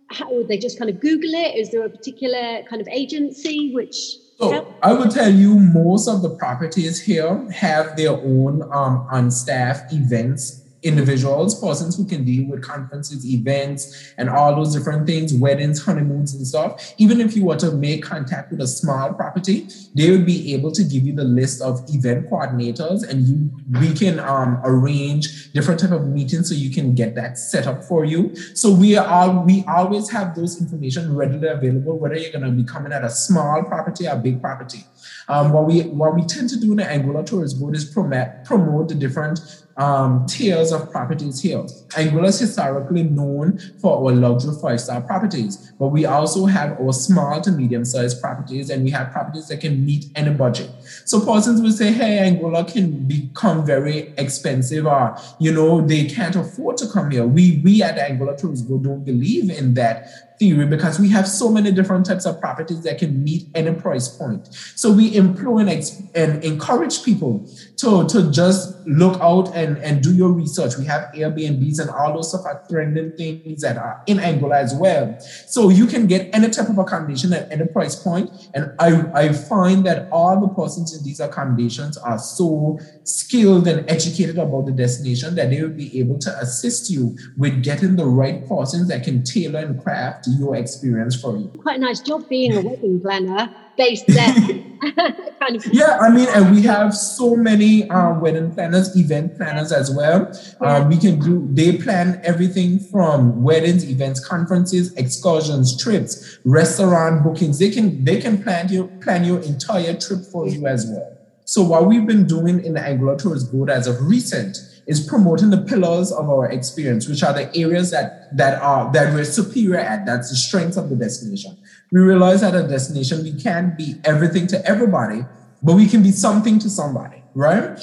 how 0.08 0.26
would 0.30 0.48
they 0.48 0.56
just 0.56 0.78
kind 0.78 0.90
of 0.90 0.98
Google 0.98 1.34
it? 1.34 1.58
Is 1.58 1.70
there 1.70 1.84
a 1.84 1.90
particular 1.90 2.62
kind 2.68 2.80
of 2.80 2.88
agency 2.88 3.70
which 3.72 4.18
so 4.38 4.76
I 4.82 4.92
would 4.92 5.10
tell 5.10 5.32
you 5.32 5.58
most 5.58 6.08
of 6.08 6.20
the 6.20 6.30
properties 6.36 7.02
here 7.02 7.46
have 7.50 7.96
their 7.96 8.10
own 8.12 8.62
um, 8.70 9.06
on 9.10 9.30
staff 9.30 9.80
events 9.90 10.65
individuals, 10.86 11.60
persons 11.60 11.96
who 11.96 12.04
can 12.04 12.24
deal 12.24 12.48
with 12.48 12.62
conferences, 12.62 13.26
events, 13.26 14.12
and 14.16 14.30
all 14.30 14.54
those 14.54 14.74
different 14.74 15.06
things, 15.06 15.34
weddings, 15.34 15.84
honeymoons, 15.84 16.34
and 16.34 16.46
stuff. 16.46 16.94
Even 16.98 17.20
if 17.20 17.36
you 17.36 17.44
were 17.44 17.56
to 17.56 17.72
make 17.72 18.02
contact 18.02 18.50
with 18.50 18.60
a 18.60 18.66
small 18.66 19.12
property, 19.12 19.68
they 19.94 20.10
would 20.10 20.26
be 20.26 20.54
able 20.54 20.72
to 20.72 20.84
give 20.84 21.06
you 21.06 21.14
the 21.14 21.24
list 21.24 21.60
of 21.60 21.84
event 21.88 22.30
coordinators, 22.30 23.08
and 23.08 23.26
you 23.26 23.50
we 23.80 23.92
can 23.92 24.20
um, 24.20 24.60
arrange 24.64 25.52
different 25.52 25.80
type 25.80 25.90
of 25.90 26.06
meetings 26.06 26.48
so 26.48 26.54
you 26.54 26.70
can 26.70 26.94
get 26.94 27.14
that 27.14 27.38
set 27.38 27.66
up 27.66 27.82
for 27.84 28.04
you. 28.04 28.34
So 28.54 28.70
we 28.70 28.96
are 28.96 29.44
we 29.44 29.64
always 29.66 30.10
have 30.10 30.34
those 30.34 30.60
information 30.60 31.14
readily 31.14 31.48
available, 31.48 31.98
whether 31.98 32.16
you're 32.16 32.32
going 32.32 32.44
to 32.44 32.50
be 32.50 32.64
coming 32.64 32.92
at 32.92 33.04
a 33.04 33.10
small 33.10 33.62
property 33.64 34.06
or 34.08 34.16
big 34.16 34.40
property. 34.40 34.84
Um, 35.28 35.52
what 35.52 35.66
we 35.66 35.82
what 35.82 36.14
we 36.14 36.22
tend 36.22 36.48
to 36.50 36.60
do 36.60 36.70
in 36.72 36.76
the 36.78 36.84
Anguilla 36.84 37.24
Tourist 37.24 37.58
Board 37.58 37.74
is 37.74 37.84
promote 37.84 38.44
promote 38.44 38.88
the 38.88 38.94
different 38.94 39.40
um, 39.76 40.24
tiers 40.26 40.72
of 40.72 40.90
properties 40.90 41.40
here. 41.40 41.58
Anguilla 41.90 42.28
is 42.28 42.38
historically 42.38 43.02
known 43.02 43.58
for 43.80 43.96
our 43.96 44.14
luxury 44.14 44.54
five 44.60 44.80
star 44.80 45.00
properties, 45.02 45.72
but 45.78 45.88
we 45.88 46.06
also 46.06 46.46
have 46.46 46.80
our 46.80 46.92
small 46.92 47.40
to 47.42 47.50
medium 47.50 47.84
sized 47.84 48.20
properties, 48.20 48.70
and 48.70 48.84
we 48.84 48.90
have 48.90 49.12
properties 49.12 49.48
that 49.48 49.60
can 49.60 49.84
meet 49.84 50.06
any 50.14 50.30
budget. 50.30 50.70
So 51.04 51.20
persons 51.20 51.60
will 51.60 51.72
say, 51.72 51.92
"Hey, 51.92 52.18
Anguilla 52.30 52.66
can 52.70 53.06
become 53.06 53.66
very 53.66 54.14
expensive, 54.16 54.86
or 54.86 55.16
you 55.38 55.52
know, 55.52 55.86
they 55.86 56.04
can't 56.04 56.36
afford 56.36 56.76
to 56.78 56.88
come 56.88 57.10
here." 57.10 57.26
We 57.26 57.60
we 57.64 57.82
at 57.82 57.98
Anguilla 57.98 58.36
Tourist 58.36 58.68
Board 58.68 58.84
don't 58.84 59.04
believe 59.04 59.50
in 59.50 59.74
that 59.74 60.35
theory 60.38 60.66
because 60.66 60.98
we 60.98 61.08
have 61.10 61.26
so 61.26 61.50
many 61.50 61.72
different 61.72 62.06
types 62.06 62.26
of 62.26 62.40
properties 62.40 62.82
that 62.82 62.98
can 62.98 63.22
meet 63.22 63.48
any 63.54 63.72
price 63.72 64.08
point. 64.08 64.48
So 64.74 64.92
we 64.92 65.14
employ 65.16 65.60
and, 65.60 66.10
and 66.14 66.44
encourage 66.44 67.02
people 67.02 67.48
to, 67.78 68.06
to 68.08 68.30
just 68.30 68.74
look 68.86 69.20
out 69.20 69.54
and, 69.54 69.76
and 69.78 70.02
do 70.02 70.14
your 70.14 70.32
research. 70.32 70.76
We 70.78 70.86
have 70.86 71.12
Airbnbs 71.12 71.80
and 71.80 71.90
all 71.90 72.14
those 72.14 72.30
stuff 72.30 72.46
are 72.46 72.62
trending 72.68 73.12
things 73.12 73.60
that 73.62 73.76
are 73.76 74.02
in 74.06 74.18
Anguilla 74.18 74.56
as 74.56 74.74
well. 74.74 75.18
So 75.46 75.68
you 75.68 75.86
can 75.86 76.06
get 76.06 76.30
any 76.34 76.48
type 76.48 76.68
of 76.68 76.78
accommodation 76.78 77.32
at 77.32 77.50
any 77.52 77.66
price 77.66 77.96
point. 77.96 78.30
And 78.54 78.72
I, 78.78 79.10
I 79.12 79.32
find 79.32 79.84
that 79.86 80.08
all 80.10 80.40
the 80.40 80.48
persons 80.48 80.96
in 80.96 81.04
these 81.04 81.20
accommodations 81.20 81.98
are 81.98 82.18
so 82.18 82.78
skilled 83.04 83.68
and 83.68 83.88
educated 83.90 84.38
about 84.38 84.66
the 84.66 84.72
destination 84.72 85.34
that 85.34 85.50
they 85.50 85.60
will 85.60 85.68
be 85.68 85.98
able 85.98 86.18
to 86.20 86.38
assist 86.38 86.90
you 86.90 87.16
with 87.36 87.62
getting 87.62 87.96
the 87.96 88.06
right 88.06 88.46
persons 88.48 88.88
that 88.88 89.04
can 89.04 89.22
tailor 89.22 89.60
and 89.60 89.82
craft 89.82 90.26
your 90.38 90.56
experience 90.56 91.20
for 91.20 91.36
you. 91.36 91.48
Quite 91.58 91.80
nice 91.80 92.00
job 92.00 92.28
being 92.28 92.56
a 92.56 92.60
wedding 92.60 93.00
planner 93.00 93.54
based 93.76 94.06
there. 94.06 94.34
kind 95.38 95.56
of 95.56 95.66
yeah, 95.72 95.98
I 96.00 96.10
mean, 96.10 96.26
and 96.34 96.54
we 96.54 96.62
have 96.62 96.94
so 96.94 97.36
many 97.36 97.88
uh, 97.90 98.18
wedding 98.18 98.52
planners, 98.52 98.96
event 98.96 99.36
planners 99.36 99.72
as 99.72 99.90
well. 99.90 100.32
Um, 100.60 100.88
we 100.88 100.96
can 100.96 101.18
do, 101.18 101.48
they 101.52 101.78
plan 101.78 102.20
everything 102.24 102.78
from 102.78 103.42
weddings, 103.42 103.88
events, 103.88 104.26
conferences, 104.26 104.94
excursions, 104.94 105.82
trips, 105.82 106.38
restaurant 106.44 107.22
bookings. 107.22 107.58
They 107.58 107.70
can, 107.70 108.04
they 108.04 108.20
can 108.20 108.42
plan 108.42 108.68
your, 108.68 108.88
plan 109.00 109.24
your 109.24 109.40
entire 109.40 109.94
trip 109.98 110.20
for 110.30 110.48
you 110.48 110.66
as 110.66 110.86
well. 110.86 111.16
So 111.44 111.62
what 111.62 111.86
we've 111.86 112.06
been 112.06 112.26
doing 112.26 112.64
in 112.64 112.74
the 112.74 112.80
Anguilla 112.80 113.18
Tourist 113.18 113.52
Board 113.52 113.70
as 113.70 113.86
of 113.86 114.04
recent 114.04 114.58
is 114.86 115.04
promoting 115.06 115.50
the 115.50 115.58
pillars 115.58 116.12
of 116.12 116.28
our 116.28 116.50
experience, 116.50 117.08
which 117.08 117.22
are 117.22 117.32
the 117.32 117.54
areas 117.56 117.90
that 117.90 118.36
that 118.36 118.60
are 118.60 118.92
that 118.92 119.12
we're 119.14 119.24
superior 119.24 119.78
at. 119.78 120.06
That's 120.06 120.30
the 120.30 120.36
strength 120.36 120.76
of 120.76 120.90
the 120.90 120.96
destination. 120.96 121.56
We 121.92 122.00
realize 122.00 122.42
at 122.42 122.54
a 122.54 122.66
destination 122.66 123.22
we 123.22 123.40
can't 123.40 123.76
be 123.78 123.96
everything 124.04 124.46
to 124.48 124.66
everybody, 124.66 125.24
but 125.62 125.74
we 125.74 125.86
can 125.86 126.02
be 126.02 126.10
something 126.10 126.58
to 126.58 126.68
somebody, 126.68 127.22
right? 127.34 127.78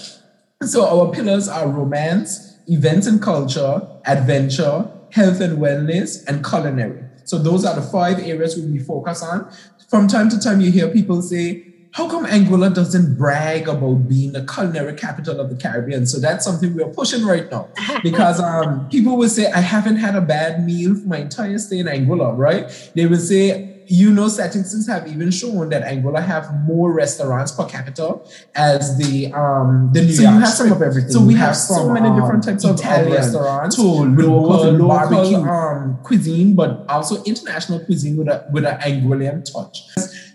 So 0.61 0.85
our 0.85 1.11
pillars 1.11 1.47
are 1.47 1.67
romance, 1.67 2.57
events 2.67 3.07
and 3.07 3.21
culture, 3.21 3.81
adventure, 4.05 4.89
health 5.11 5.41
and 5.41 5.57
wellness, 5.57 6.25
and 6.27 6.43
culinary. 6.43 7.03
So 7.25 7.37
those 7.37 7.65
are 7.65 7.75
the 7.75 7.81
five 7.81 8.19
areas 8.19 8.57
we 8.57 8.79
focus 8.79 9.23
on. 9.23 9.51
From 9.89 10.07
time 10.07 10.29
to 10.29 10.39
time, 10.39 10.59
you 10.59 10.71
hear 10.71 10.89
people 10.89 11.21
say, 11.21 11.72
how 11.93 12.09
come 12.09 12.25
Anguilla 12.25 12.73
doesn't 12.73 13.17
brag 13.17 13.67
about 13.67 14.09
being 14.09 14.31
the 14.31 14.43
culinary 14.45 14.95
capital 14.95 15.39
of 15.39 15.49
the 15.49 15.55
Caribbean? 15.55 16.07
So 16.07 16.19
that's 16.19 16.43
something 16.43 16.75
we're 16.75 16.87
pushing 16.89 17.23
right 17.23 17.49
now 17.51 17.69
because 18.03 18.39
um, 18.39 18.89
people 18.89 19.15
will 19.15 19.29
say, 19.29 19.51
I 19.51 19.59
haven't 19.59 19.97
had 19.97 20.15
a 20.15 20.21
bad 20.21 20.65
meal 20.65 20.95
for 20.95 21.07
my 21.07 21.19
entire 21.19 21.57
stay 21.59 21.79
in 21.79 21.85
Anguilla, 21.85 22.35
right? 22.35 22.91
They 22.95 23.05
will 23.05 23.19
say, 23.19 23.69
you 23.85 24.11
know, 24.11 24.27
statistics 24.27 24.87
have 24.87 25.07
even 25.07 25.29
shown 25.29 25.69
that 25.69 25.83
Anguilla 25.83 26.23
have 26.23 26.51
more 26.63 26.91
restaurants 26.91 27.51
per 27.51 27.65
capita 27.65 28.17
as 28.55 28.97
the 28.97 29.31
um 29.33 29.91
the 29.93 30.03
New 30.03 30.13
so 30.13 30.23
York. 30.23 30.33
you 30.33 30.39
have 30.39 30.49
some 30.49 30.71
of 30.71 30.81
everything. 30.81 31.11
So 31.11 31.21
we 31.21 31.35
have 31.35 31.55
so 31.55 31.89
many 31.89 32.07
um, 32.07 32.19
different 32.19 32.43
types 32.43 32.63
of 32.63 32.79
Italian 32.79 33.11
restaurants 33.11 33.75
to 33.75 33.83
local, 33.83 34.71
local 34.71 34.87
barbecue 34.87 35.37
um, 35.37 35.99
cuisine, 36.01 36.55
but 36.55 36.85
also 36.87 37.21
international 37.25 37.81
cuisine 37.81 38.15
with 38.17 38.29
a 38.29 38.47
with 38.51 38.65
an 38.65 38.79
Anguillian 38.79 39.43
touch 39.43 39.83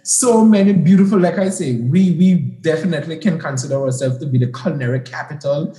so 0.09 0.43
many 0.43 0.73
beautiful, 0.73 1.19
like 1.19 1.39
I 1.39 1.51
say, 1.51 1.77
we 1.77 2.13
we 2.13 2.35
definitely 2.35 3.19
can 3.19 3.39
consider 3.39 3.75
ourselves 3.75 4.19
to 4.19 4.27
be 4.27 4.39
the 4.39 4.47
culinary 4.47 5.01
capital 5.01 5.77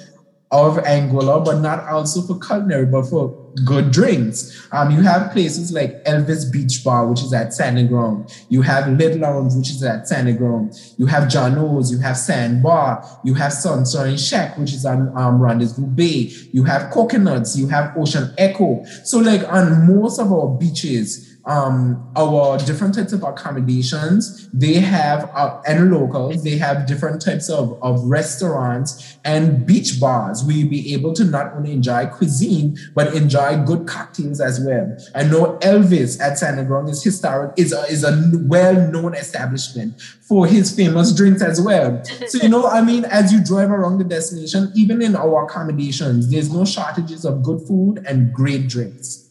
of 0.51 0.77
Anguilla, 0.77 1.43
but 1.43 1.59
not 1.61 1.83
also 1.85 2.21
for 2.21 2.39
culinary, 2.39 2.85
but 2.85 3.03
for 3.03 3.51
good 3.65 3.91
drinks. 3.91 4.67
Um, 4.71 4.91
you 4.91 5.01
have 5.01 5.31
places 5.31 5.71
like 5.71 6.03
Elvis 6.05 6.51
Beach 6.51 6.83
Bar, 6.83 7.07
which 7.07 7.21
is 7.21 7.33
at 7.33 7.53
Sandy 7.53 7.87
Ground. 7.87 8.31
You 8.49 8.61
have 8.61 8.87
Little 8.87 9.21
Lounge, 9.21 9.55
which 9.55 9.71
is 9.71 9.83
at 9.83 10.07
Sandy 10.07 10.33
Ground. 10.33 10.73
You 10.97 11.07
have 11.07 11.27
Jano's, 11.27 11.91
you 11.91 11.97
have 11.99 12.15
Sand 12.15 12.61
Bar, 12.61 13.03
you 13.23 13.33
have 13.33 13.51
Sunshine 13.51 14.17
Shack, 14.17 14.57
which 14.59 14.73
is 14.73 14.85
on 14.85 15.15
um, 15.17 15.41
Rendezvous 15.41 15.87
Bay. 15.87 16.31
You 16.51 16.63
have 16.65 16.91
Coconuts, 16.91 17.57
you 17.57 17.67
have 17.67 17.97
Ocean 17.97 18.31
Echo. 18.37 18.83
So 19.03 19.19
like 19.19 19.41
on 19.51 19.87
most 19.87 20.19
of 20.19 20.31
our 20.31 20.47
beaches, 20.49 21.28
um, 21.49 22.11
our 22.15 22.59
different 22.59 22.93
types 22.93 23.11
of 23.11 23.23
accommodations. 23.23 24.47
They 24.53 24.75
have, 24.75 25.31
uh, 25.33 25.61
and 25.67 25.91
locals, 25.91 26.43
they 26.43 26.57
have 26.57 26.85
different 26.85 27.21
types 27.21 27.49
of, 27.49 27.77
of 27.81 28.03
restaurants 28.03 29.17
and 29.25 29.65
beach 29.65 29.99
bars 29.99 30.43
where 30.43 30.55
you'll 30.55 30.69
be 30.69 30.93
able 30.93 31.13
to 31.13 31.25
not 31.25 31.53
only 31.55 31.71
enjoy 31.71 32.05
cuisine, 32.05 32.77
but 32.93 33.15
enjoy 33.15 33.57
good 33.65 33.87
cocktails 33.87 34.39
as 34.39 34.59
well. 34.59 34.95
I 35.15 35.23
know 35.23 35.57
Elvis 35.61 36.21
at 36.21 36.39
Ground 36.67 36.89
is 36.89 37.03
historic, 37.03 37.53
is 37.57 37.73
a, 37.73 37.81
is 37.85 38.03
a 38.03 38.31
well-known 38.45 39.15
establishment 39.15 39.99
for 40.01 40.45
his 40.45 40.75
famous 40.75 41.15
drinks 41.15 41.41
as 41.41 41.59
well. 41.59 42.03
So, 42.27 42.43
you 42.43 42.49
know, 42.49 42.67
I 42.67 42.81
mean, 42.81 43.05
as 43.05 43.33
you 43.33 43.43
drive 43.43 43.71
around 43.71 43.97
the 43.97 44.03
destination, 44.03 44.71
even 44.75 45.01
in 45.01 45.15
our 45.15 45.45
accommodations, 45.45 46.29
there's 46.29 46.53
no 46.53 46.63
shortages 46.63 47.25
of 47.25 47.41
good 47.41 47.61
food 47.61 48.03
and 48.05 48.31
great 48.31 48.67
drinks. 48.67 49.28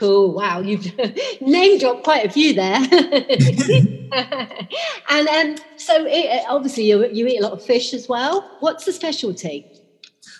Cool. 0.00 0.32
Wow, 0.32 0.60
you've 0.60 0.98
name 1.42 1.78
dropped 1.78 2.04
quite 2.04 2.24
a 2.24 2.30
few 2.30 2.54
there. 2.54 2.74
and 5.10 5.28
um, 5.28 5.56
so, 5.76 6.06
it, 6.08 6.42
obviously, 6.48 6.84
you, 6.84 7.06
you 7.12 7.26
eat 7.26 7.36
a 7.38 7.42
lot 7.42 7.52
of 7.52 7.62
fish 7.62 7.92
as 7.92 8.08
well. 8.08 8.56
What's 8.60 8.86
the 8.86 8.92
specialty? 8.92 9.66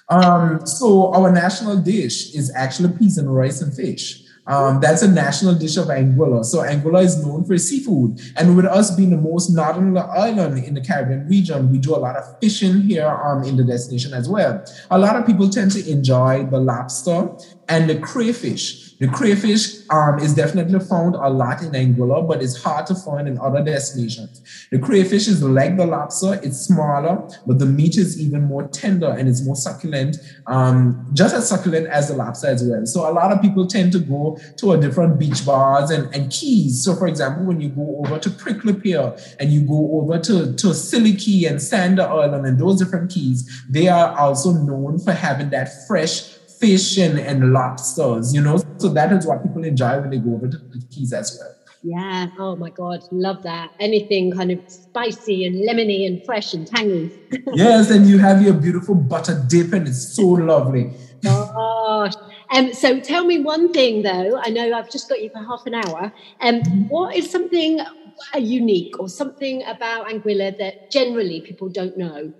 Um, 0.08 0.66
so, 0.66 1.12
our 1.12 1.30
national 1.30 1.76
dish 1.76 2.34
is 2.34 2.50
actually 2.56 2.96
peas 2.96 3.18
and 3.18 3.36
rice 3.36 3.60
and 3.60 3.74
fish. 3.74 4.22
Um, 4.46 4.80
that's 4.80 5.02
a 5.02 5.08
national 5.08 5.56
dish 5.56 5.76
of 5.76 5.88
Anguilla. 5.88 6.44
So 6.44 6.60
Anguilla 6.60 7.04
is 7.04 7.24
known 7.24 7.44
for 7.44 7.56
seafood. 7.58 8.18
And 8.36 8.56
with 8.56 8.64
us 8.64 8.90
being 8.96 9.10
the 9.10 9.16
most 9.16 9.50
northern 9.50 9.96
island 9.96 10.64
in 10.64 10.74
the 10.74 10.80
Caribbean 10.80 11.28
region, 11.28 11.70
we 11.70 11.78
do 11.78 11.94
a 11.94 11.98
lot 11.98 12.16
of 12.16 12.24
fishing 12.40 12.80
here 12.80 13.06
um, 13.06 13.44
in 13.44 13.56
the 13.56 13.62
destination 13.62 14.12
as 14.12 14.28
well. 14.28 14.64
A 14.90 14.98
lot 14.98 15.14
of 15.14 15.26
people 15.26 15.48
tend 15.50 15.70
to 15.72 15.88
enjoy 15.88 16.46
the 16.46 16.58
lobster 16.58 17.30
and 17.68 17.88
the 17.88 18.00
crayfish. 18.00 18.89
The 19.00 19.08
crayfish 19.08 19.88
um, 19.88 20.18
is 20.18 20.34
definitely 20.34 20.78
found 20.78 21.14
a 21.14 21.30
lot 21.30 21.62
in 21.62 21.72
Anguilla, 21.72 22.28
but 22.28 22.42
it's 22.42 22.62
hard 22.62 22.86
to 22.86 22.94
find 22.94 23.26
in 23.26 23.38
other 23.38 23.64
destinations. 23.64 24.42
The 24.70 24.78
crayfish 24.78 25.26
is 25.26 25.42
like 25.42 25.78
the 25.78 25.86
lobster, 25.86 26.38
it's 26.42 26.58
smaller, 26.58 27.26
but 27.46 27.58
the 27.58 27.64
meat 27.64 27.96
is 27.96 28.20
even 28.20 28.42
more 28.42 28.68
tender 28.68 29.08
and 29.08 29.26
it's 29.26 29.42
more 29.42 29.56
succulent, 29.56 30.18
um, 30.46 31.08
just 31.14 31.34
as 31.34 31.48
succulent 31.48 31.86
as 31.86 32.08
the 32.08 32.14
lobster 32.14 32.48
as 32.48 32.62
well. 32.62 32.84
So 32.84 33.08
a 33.08 33.12
lot 33.12 33.32
of 33.32 33.40
people 33.40 33.66
tend 33.66 33.92
to 33.92 34.00
go 34.00 34.38
to 34.58 34.72
a 34.72 34.78
different 34.78 35.18
beach 35.18 35.46
bars 35.46 35.90
and, 35.90 36.14
and 36.14 36.30
keys. 36.30 36.84
So 36.84 36.94
for 36.94 37.06
example, 37.06 37.46
when 37.46 37.58
you 37.62 37.70
go 37.70 38.02
over 38.04 38.18
to 38.18 38.28
Prickly 38.28 38.74
Pear 38.74 39.16
and 39.38 39.50
you 39.50 39.62
go 39.62 39.98
over 40.02 40.18
to, 40.18 40.54
to 40.54 40.74
Scilly 40.74 41.14
Cay 41.14 41.46
and 41.46 41.62
Sandy 41.62 42.02
Island 42.02 42.44
and 42.44 42.58
those 42.58 42.78
different 42.78 43.10
keys, 43.10 43.64
they 43.70 43.88
are 43.88 44.14
also 44.18 44.52
known 44.52 44.98
for 44.98 45.12
having 45.12 45.48
that 45.50 45.86
fresh 45.88 46.36
fish 46.60 46.98
and, 46.98 47.18
and 47.18 47.52
lobsters, 47.52 48.34
you 48.34 48.40
know. 48.40 48.62
So 48.78 48.88
that 48.90 49.12
is 49.12 49.26
what 49.26 49.42
people 49.42 49.64
enjoy 49.64 50.00
when 50.00 50.10
they 50.10 50.18
go 50.18 50.34
over 50.34 50.48
to 50.48 50.58
the 50.58 50.82
Keys 50.90 51.12
as 51.12 51.36
well. 51.40 51.54
Yeah. 51.82 52.26
Oh 52.38 52.56
my 52.56 52.70
God. 52.70 53.00
Love 53.10 53.42
that. 53.42 53.70
Anything 53.80 54.32
kind 54.32 54.50
of 54.50 54.60
spicy 54.66 55.46
and 55.46 55.66
lemony 55.66 56.06
and 56.06 56.22
fresh 56.26 56.52
and 56.52 56.66
tangy. 56.66 57.10
yes. 57.54 57.90
And 57.90 58.06
you 58.06 58.18
have 58.18 58.42
your 58.42 58.52
beautiful 58.52 58.94
butter 58.94 59.42
dip 59.48 59.72
and 59.72 59.88
it's 59.88 60.14
so 60.14 60.26
lovely. 60.26 60.94
Gosh. 61.22 62.12
Um, 62.50 62.72
so 62.74 63.00
tell 63.00 63.24
me 63.24 63.38
one 63.38 63.72
thing 63.72 64.02
though. 64.02 64.38
I 64.42 64.50
know 64.50 64.72
I've 64.74 64.90
just 64.90 65.08
got 65.08 65.22
you 65.22 65.30
for 65.30 65.42
half 65.42 65.62
an 65.66 65.74
hour. 65.74 66.12
Um, 66.40 66.60
what 66.88 67.16
is 67.16 67.30
something 67.30 67.80
uh, 67.80 68.38
unique 68.38 68.98
or 68.98 69.08
something 69.08 69.62
about 69.66 70.08
Anguilla 70.08 70.56
that 70.58 70.90
generally 70.90 71.40
people 71.40 71.68
don't 71.68 71.96
know? 71.96 72.32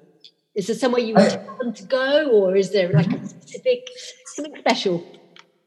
Is 0.54 0.66
there 0.66 0.76
somewhere 0.76 1.00
you 1.00 1.14
want 1.14 1.32
I, 1.32 1.56
them 1.62 1.72
to 1.72 1.84
go, 1.84 2.28
or 2.30 2.56
is 2.56 2.72
there 2.72 2.90
like 2.92 3.12
a 3.12 3.26
specific 3.26 3.88
something 4.34 4.56
special? 4.58 5.04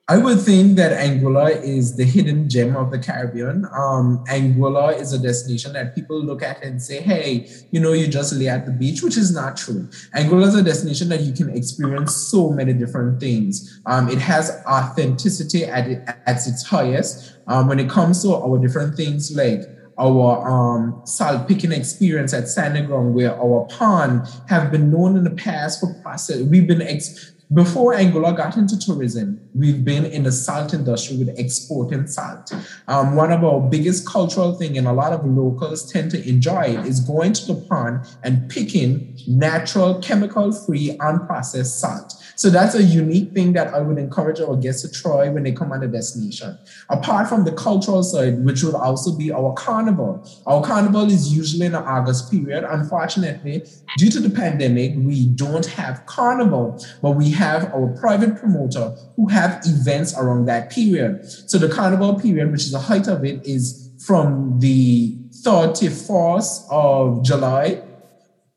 I 0.10 0.18
would 0.18 0.42
think 0.42 0.76
that 0.76 0.92
Anguilla 0.92 1.64
is 1.64 1.96
the 1.96 2.04
hidden 2.04 2.50
gem 2.50 2.76
of 2.76 2.92
the 2.92 3.00
Caribbean. 3.00 3.64
Um, 3.74 4.22
Anguilla 4.28 5.00
is 5.00 5.14
a 5.14 5.18
destination 5.18 5.72
that 5.74 5.96
people 5.96 6.22
look 6.22 6.44
at 6.44 6.62
and 6.62 6.82
say, 6.82 7.00
hey, 7.00 7.48
you 7.72 7.80
know, 7.80 7.94
you 7.94 8.10
just 8.10 8.34
lay 8.34 8.50
at 8.50 8.66
the 8.66 8.74
beach, 8.74 9.02
which 9.02 9.16
is 9.16 9.34
not 9.34 9.56
true. 9.56 9.88
Anguilla 10.14 10.48
is 10.48 10.56
a 10.56 10.64
destination 10.64 11.08
that 11.08 11.22
you 11.22 11.32
can 11.32 11.50
experience 11.56 12.14
so 12.18 12.50
many 12.50 12.74
different 12.74 13.22
things. 13.22 13.80
Um, 13.86 14.10
it 14.10 14.18
has 14.18 14.52
authenticity 14.68 15.64
at, 15.64 15.88
it, 15.88 16.04
at 16.06 16.36
its 16.46 16.68
highest. 16.68 17.38
Um, 17.48 17.70
when 17.70 17.80
it 17.80 17.90
comes 17.90 18.22
to 18.24 18.36
our 18.36 18.58
different 18.58 18.98
things 18.98 19.34
like 19.34 19.62
our 19.98 20.48
um, 20.48 21.02
salt 21.06 21.48
picking 21.48 21.72
experience 21.72 22.34
at 22.34 22.48
Sand 22.48 22.90
where 23.14 23.36
our 23.36 23.68
pond 23.70 24.28
have 24.48 24.72
been 24.72 24.92
known 24.92 25.16
in 25.18 25.24
the 25.24 25.32
past 25.32 25.80
for 25.80 25.94
process. 26.02 26.42
We've 26.42 26.68
been 26.68 26.82
ex- 26.82 27.34
before 27.54 27.94
Anguilla 27.94 28.36
got 28.36 28.58
into 28.58 28.80
tourism, 28.80 29.40
we've 29.54 29.86
been 29.86 30.06
in 30.06 30.24
the 30.24 30.32
salt 30.32 30.74
industry 30.74 31.18
with 31.18 31.38
exporting 31.38 32.08
salt. 32.08 32.52
Um, 32.88 33.16
one 33.16 33.32
of 33.32 33.44
our 33.44 33.60
biggest 33.60 34.08
cultural 34.08 34.56
thing, 34.56 34.76
and 34.78 34.88
a 34.88 34.94
lot 34.94 35.14
of 35.14 35.24
locals 35.24 35.92
tend 35.92 36.10
to 36.12 36.28
enjoy 36.28 36.64
it, 36.64 36.86
is 36.86 37.00
going 37.00 37.34
to 37.34 37.54
the 37.54 37.62
pond 37.70 38.08
and 38.24 38.50
picking 38.50 39.16
natural, 39.28 40.00
chemical-free, 40.02 40.98
unprocessed 40.98 41.80
salt. 41.80 42.16
So 42.36 42.50
that's 42.50 42.76
a 42.76 42.84
unique 42.84 43.34
thing 43.34 43.54
that 43.54 43.74
I 43.74 43.80
would 43.80 43.98
encourage 43.98 44.40
our 44.40 44.56
guests 44.56 44.82
to 44.82 44.92
try 44.92 45.30
when 45.30 45.44
they 45.44 45.52
come 45.52 45.72
on 45.72 45.84
a 45.84 45.88
destination. 45.88 46.58
Apart 46.90 47.28
from 47.28 47.46
the 47.46 47.52
cultural 47.52 48.04
side, 48.04 48.44
which 48.44 48.64
will 48.64 48.76
also 48.76 49.16
be 49.16 49.32
our 49.32 49.54
carnival. 49.54 50.28
Our 50.46 50.64
carnival 50.64 51.10
is 51.10 51.36
usually 51.36 51.66
in 51.66 51.74
the 51.74 51.80
August 51.80 52.32
period. 52.32 52.64
Unfortunately, 52.68 53.66
due 53.98 54.10
to 54.10 54.20
the 54.20 54.30
pandemic, 54.30 54.94
we 54.98 55.28
don't 55.28 55.66
have 55.66 56.06
carnival, 56.06 56.84
but 57.02 57.12
we 57.12 57.32
have 57.32 57.74
our 57.74 57.88
private 58.00 58.38
promoter 58.38 58.96
who 59.16 59.28
have 59.28 59.62
events 59.66 60.18
around 60.18 60.46
that 60.46 60.72
period. 60.72 61.26
So 61.26 61.58
the 61.58 61.70
carnival 61.70 62.20
period, 62.20 62.52
which 62.52 62.64
is 62.64 62.72
the 62.72 62.80
height 62.80 63.08
of 63.08 63.24
it, 63.24 63.46
is 63.46 63.92
from 64.06 64.60
the 64.60 65.18
31st 65.46 66.68
of 66.70 67.24
July 67.24 67.82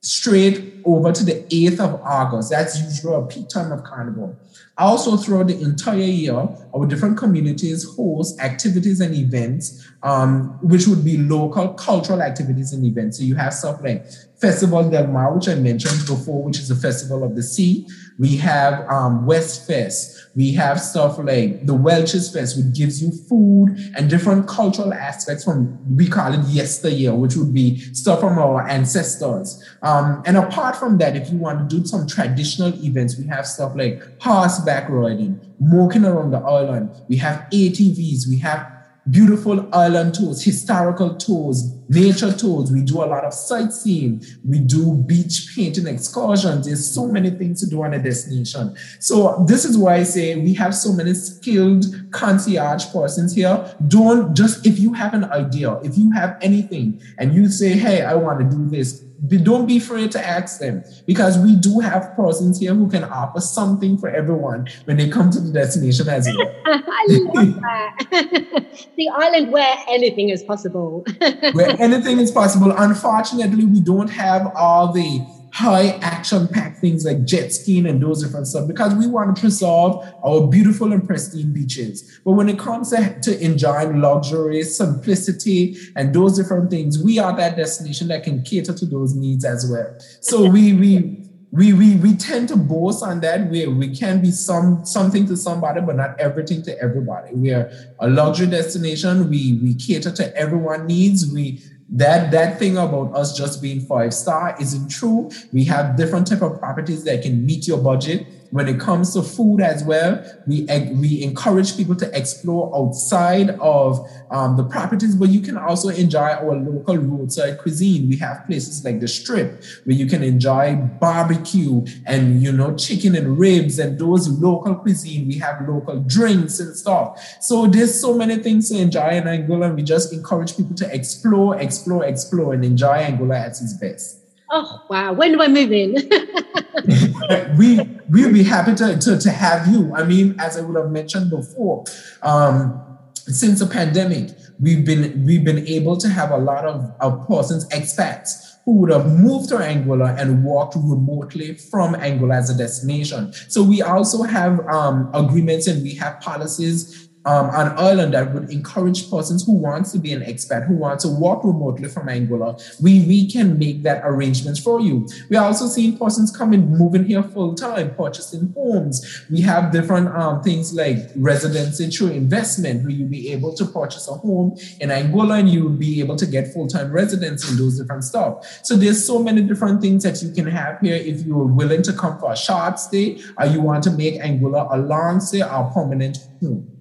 straight 0.02 0.75
over 0.86 1.12
to 1.12 1.24
the 1.24 1.42
8th 1.50 1.80
of 1.80 2.00
August. 2.02 2.50
That's 2.50 2.80
usually 2.80 3.14
a 3.14 3.22
peak 3.26 3.48
time 3.48 3.72
of 3.72 3.84
carnival. 3.84 4.38
Also, 4.78 5.16
throughout 5.16 5.46
the 5.46 5.60
entire 5.60 5.96
year, 5.96 6.48
our 6.74 6.86
different 6.86 7.16
communities 7.16 7.84
host 7.96 8.38
activities 8.40 9.00
and 9.00 9.14
events, 9.14 9.88
um, 10.02 10.58
which 10.62 10.86
would 10.86 11.04
be 11.04 11.16
local 11.16 11.68
cultural 11.74 12.22
activities 12.22 12.72
and 12.72 12.84
events. 12.84 13.18
So 13.18 13.24
you 13.24 13.34
have 13.36 13.54
stuff 13.54 13.82
like 13.82 14.04
Festival 14.40 14.90
del 14.90 15.06
Mar, 15.06 15.34
which 15.34 15.48
I 15.48 15.54
mentioned 15.54 16.06
before, 16.06 16.42
which 16.42 16.58
is 16.58 16.70
a 16.70 16.76
festival 16.76 17.24
of 17.24 17.34
the 17.34 17.42
sea. 17.42 17.86
We 18.18 18.36
have 18.36 18.86
um, 18.90 19.24
West 19.24 19.66
Fest. 19.66 20.28
We 20.34 20.52
have 20.52 20.78
stuff 20.78 21.18
like 21.18 21.64
the 21.64 21.72
Welch's 21.72 22.30
Fest, 22.30 22.56
which 22.56 22.74
gives 22.74 23.02
you 23.02 23.10
food 23.10 23.76
and 23.96 24.10
different 24.10 24.46
cultural 24.46 24.92
aspects 24.92 25.44
from, 25.44 25.78
we 25.96 26.06
call 26.06 26.34
it 26.34 26.44
yesteryear, 26.48 27.14
which 27.14 27.36
would 27.36 27.54
be 27.54 27.78
stuff 27.94 28.20
from 28.20 28.38
our 28.38 28.68
ancestors. 28.68 29.62
Um, 29.82 30.22
and 30.26 30.36
apart 30.36 30.76
from 30.76 30.98
that, 30.98 31.16
if 31.16 31.30
you 31.30 31.38
want 31.38 31.70
to 31.70 31.76
do 31.78 31.86
some 31.86 32.06
traditional 32.06 32.74
events, 32.84 33.16
we 33.16 33.26
have 33.28 33.46
stuff 33.46 33.72
like 33.74 34.02
horseback 34.20 34.90
riding, 34.90 35.40
walking 35.58 36.04
around 36.04 36.32
the 36.32 36.40
island. 36.40 36.90
We 37.08 37.16
have 37.16 37.46
ATVs. 37.50 38.28
We 38.28 38.38
have 38.40 38.70
beautiful 39.10 39.68
island 39.74 40.14
tours, 40.14 40.42
historical 40.42 41.14
tours, 41.14 41.62
nature 41.88 42.32
tours. 42.32 42.70
We 42.70 42.82
do 42.82 43.02
a 43.02 43.06
lot 43.06 43.24
of 43.24 43.32
sightseeing. 43.32 44.22
We 44.48 44.58
do 44.58 44.94
beach 44.94 45.52
painting 45.54 45.86
excursions. 45.86 46.66
There's 46.66 46.88
so 46.88 47.06
many 47.06 47.30
things 47.30 47.60
to 47.60 47.70
do 47.70 47.82
on 47.82 47.94
a 47.94 48.02
destination. 48.02 48.76
So 49.00 49.44
this 49.46 49.64
is 49.64 49.78
why 49.78 49.96
I 49.96 50.02
say 50.02 50.36
we 50.36 50.54
have 50.54 50.74
so 50.74 50.92
many 50.92 51.14
skilled 51.14 51.86
concierge 52.10 52.86
persons 52.92 53.34
here. 53.34 53.74
Don't 53.88 54.34
just, 54.36 54.66
if 54.66 54.78
you 54.78 54.92
have 54.92 55.14
an 55.14 55.24
idea, 55.24 55.74
if 55.82 55.96
you 55.96 56.10
have 56.12 56.36
anything 56.40 57.00
and 57.18 57.34
you 57.34 57.48
say, 57.48 57.70
hey, 57.70 58.02
I 58.02 58.14
want 58.14 58.40
to 58.40 58.44
do 58.44 58.68
this, 58.68 59.06
don't 59.42 59.66
be 59.66 59.78
afraid 59.78 60.12
to 60.12 60.24
ask 60.24 60.60
them 60.60 60.84
because 61.06 61.38
we 61.38 61.56
do 61.56 61.80
have 61.80 62.14
persons 62.14 62.58
here 62.58 62.74
who 62.74 62.88
can 62.88 63.04
offer 63.04 63.40
something 63.40 63.96
for 63.96 64.08
everyone 64.08 64.68
when 64.84 64.96
they 64.96 65.08
come 65.08 65.30
to 65.30 65.40
the 65.40 65.52
destination 65.52 66.08
as 66.08 66.28
well. 66.28 66.54
I 66.66 67.06
love 67.08 67.54
that. 67.54 68.66
the 68.96 69.08
island 69.08 69.52
where 69.52 69.76
anything 69.88 70.28
is 70.28 70.42
possible. 70.42 71.04
where 71.52 71.75
anything 71.80 72.18
is 72.18 72.30
possible. 72.30 72.72
Unfortunately, 72.76 73.64
we 73.64 73.80
don't 73.80 74.08
have 74.08 74.52
all 74.54 74.92
the 74.92 75.24
high 75.56 75.98
action 76.02 76.46
packed 76.48 76.80
things 76.80 77.06
like 77.06 77.24
jet 77.24 77.50
skiing 77.50 77.86
and 77.86 78.02
those 78.02 78.22
different 78.22 78.46
stuff 78.46 78.68
because 78.68 78.94
we 78.94 79.06
want 79.06 79.34
to 79.34 79.40
preserve 79.40 79.94
our 80.22 80.46
beautiful 80.48 80.92
and 80.92 81.06
pristine 81.06 81.50
beaches. 81.50 82.20
But 82.26 82.32
when 82.32 82.50
it 82.50 82.58
comes 82.58 82.90
to, 82.90 83.18
to 83.22 83.42
enjoying 83.42 84.02
luxury, 84.02 84.62
simplicity, 84.64 85.78
and 85.96 86.14
those 86.14 86.36
different 86.36 86.70
things, 86.70 87.02
we 87.02 87.18
are 87.18 87.34
that 87.36 87.56
destination 87.56 88.08
that 88.08 88.22
can 88.22 88.42
cater 88.42 88.74
to 88.74 88.84
those 88.84 89.14
needs 89.14 89.46
as 89.46 89.66
well. 89.70 89.96
So 90.20 90.46
we 90.46 90.74
we 90.74 91.25
we 91.56 91.72
we 91.72 91.96
we 91.96 92.16
tend 92.16 92.48
to 92.48 92.56
boast 92.56 93.02
on 93.02 93.20
that. 93.20 93.48
We 93.50 93.66
we 93.66 93.96
can 93.96 94.20
be 94.20 94.30
some 94.30 94.84
something 94.84 95.26
to 95.26 95.36
somebody, 95.36 95.80
but 95.80 95.96
not 95.96 96.20
everything 96.20 96.62
to 96.62 96.78
everybody. 96.80 97.34
We 97.34 97.52
are 97.52 97.70
a 97.98 98.08
luxury 98.08 98.48
destination. 98.48 99.30
We 99.30 99.58
we 99.62 99.74
cater 99.74 100.12
to 100.12 100.36
everyone 100.36 100.86
needs. 100.86 101.32
We 101.32 101.62
that 101.88 102.30
that 102.32 102.58
thing 102.58 102.76
about 102.76 103.14
us 103.14 103.36
just 103.36 103.62
being 103.62 103.80
five 103.80 104.12
star 104.12 104.56
isn't 104.60 104.88
true 104.88 105.30
we 105.52 105.62
have 105.62 105.96
different 105.96 106.26
type 106.26 106.42
of 106.42 106.58
properties 106.58 107.04
that 107.04 107.22
can 107.22 107.46
meet 107.46 107.68
your 107.68 107.78
budget 107.78 108.26
when 108.50 108.68
it 108.68 108.80
comes 108.80 109.14
to 109.14 109.22
food 109.22 109.60
as 109.60 109.84
well, 109.84 110.24
we, 110.46 110.66
we 110.94 111.22
encourage 111.22 111.76
people 111.76 111.94
to 111.96 112.18
explore 112.18 112.74
outside 112.76 113.50
of 113.60 114.06
um, 114.30 114.56
the 114.56 114.64
properties, 114.64 115.14
but 115.14 115.28
you 115.28 115.40
can 115.40 115.56
also 115.56 115.88
enjoy 115.88 116.28
our 116.28 116.54
local 116.54 116.96
roadside 116.96 117.58
cuisine. 117.58 118.08
We 118.08 118.16
have 118.18 118.46
places 118.46 118.84
like 118.84 119.00
the 119.00 119.08
Strip 119.08 119.62
where 119.84 119.96
you 119.96 120.06
can 120.06 120.22
enjoy 120.22 120.76
barbecue 121.00 121.84
and, 122.06 122.42
you 122.42 122.52
know, 122.52 122.74
chicken 122.76 123.14
and 123.14 123.38
ribs 123.38 123.78
and 123.78 123.98
those 123.98 124.28
local 124.28 124.74
cuisine. 124.76 125.28
We 125.28 125.38
have 125.38 125.66
local 125.68 126.00
drinks 126.00 126.60
and 126.60 126.76
stuff. 126.76 127.20
So 127.40 127.66
there's 127.66 127.98
so 127.98 128.14
many 128.14 128.36
things 128.36 128.68
to 128.70 128.78
enjoy 128.78 129.10
in 129.10 129.24
Anguilla. 129.24 129.66
And 129.66 129.76
we 129.76 129.82
just 129.82 130.12
encourage 130.12 130.56
people 130.56 130.76
to 130.76 130.94
explore, 130.94 131.58
explore, 131.60 132.04
explore, 132.04 132.54
and 132.54 132.64
enjoy 132.64 132.98
Anguilla 133.02 133.38
at 133.38 133.48
its 133.48 133.74
best. 133.74 134.25
Oh 134.50 134.82
wow! 134.88 135.12
When 135.12 135.32
do 135.32 135.42
I 135.42 135.48
move 135.48 135.72
in? 135.72 135.94
we 137.58 137.80
we'll 138.08 138.32
be 138.32 138.42
happy 138.42 138.74
to, 138.76 138.96
to, 138.98 139.18
to 139.18 139.30
have 139.30 139.66
you. 139.68 139.92
I 139.94 140.04
mean, 140.04 140.36
as 140.38 140.56
I 140.56 140.60
would 140.60 140.76
have 140.76 140.90
mentioned 140.90 141.30
before, 141.30 141.84
um, 142.22 142.98
since 143.14 143.58
the 143.58 143.66
pandemic, 143.66 144.30
we've 144.60 144.84
been 144.84 145.24
we've 145.24 145.44
been 145.44 145.66
able 145.66 145.96
to 145.96 146.08
have 146.08 146.30
a 146.30 146.38
lot 146.38 146.64
of, 146.64 146.92
of 147.00 147.26
persons, 147.26 147.68
expats, 147.70 148.56
who 148.64 148.72
would 148.78 148.90
have 148.90 149.06
moved 149.06 149.48
to 149.48 149.56
Anguilla 149.56 150.18
and 150.18 150.44
worked 150.44 150.74
remotely 150.76 151.54
from 151.54 151.94
Anguilla 151.94 152.36
as 152.36 152.50
a 152.50 152.56
destination. 152.56 153.32
So 153.48 153.62
we 153.62 153.80
also 153.82 154.22
have 154.24 154.60
um, 154.66 155.10
agreements 155.14 155.66
and 155.66 155.82
we 155.82 155.94
have 155.94 156.20
policies 156.20 157.05
um, 157.26 157.50
an 157.50 157.76
island 157.76 158.14
that 158.14 158.32
would 158.32 158.50
encourage 158.50 159.10
persons 159.10 159.44
who 159.44 159.52
wants 159.52 159.90
to 159.92 159.98
be 159.98 160.12
an 160.12 160.22
expat, 160.22 160.66
who 160.66 160.74
want 160.74 161.00
to 161.00 161.08
work 161.08 161.42
remotely 161.42 161.88
from 161.88 162.06
Anguilla, 162.06 162.56
we, 162.80 163.04
we 163.06 163.28
can 163.28 163.58
make 163.58 163.82
that 163.82 164.02
arrangements 164.04 164.60
for 164.60 164.80
you. 164.80 165.08
We 165.28 165.36
are 165.36 165.44
also 165.44 165.66
seeing 165.66 165.98
persons 165.98 166.34
coming, 166.34 166.70
moving 166.70 167.04
here 167.04 167.24
full 167.24 167.54
time, 167.54 167.94
purchasing 167.96 168.52
homes. 168.56 169.24
We 169.28 169.40
have 169.40 169.72
different 169.72 170.08
um, 170.08 170.42
things 170.42 170.72
like 170.72 170.98
residency 171.16 171.88
through 171.90 172.12
investment, 172.12 172.82
where 172.82 172.90
you'll 172.90 173.08
be 173.08 173.32
able 173.32 173.54
to 173.54 173.64
purchase 173.64 174.08
a 174.08 174.14
home 174.14 174.56
in 174.80 174.90
Anguilla 174.90 175.40
and 175.40 175.50
you 175.50 175.64
will 175.64 175.70
be 175.70 176.00
able 176.00 176.16
to 176.16 176.26
get 176.26 176.52
full-time 176.52 176.92
residence 176.92 177.48
and 177.48 177.58
those 177.58 177.78
different 177.78 178.04
stuff. 178.04 178.46
So 178.62 178.76
there's 178.76 179.04
so 179.04 179.18
many 179.20 179.42
different 179.42 179.80
things 179.80 180.04
that 180.04 180.22
you 180.22 180.30
can 180.30 180.46
have 180.46 180.78
here 180.80 180.94
if 180.94 181.26
you're 181.26 181.44
willing 181.44 181.82
to 181.82 181.92
come 181.92 182.18
for 182.20 182.32
a 182.32 182.36
short 182.36 182.78
stay 182.78 183.18
or 183.36 183.46
you 183.46 183.60
want 183.60 183.82
to 183.84 183.90
make 183.90 184.20
Anguilla 184.20 184.68
a 184.72 184.78
long 184.78 185.18
stay 185.18 185.42
or 185.42 185.70
permanent 185.74 186.18
home. 186.40 186.75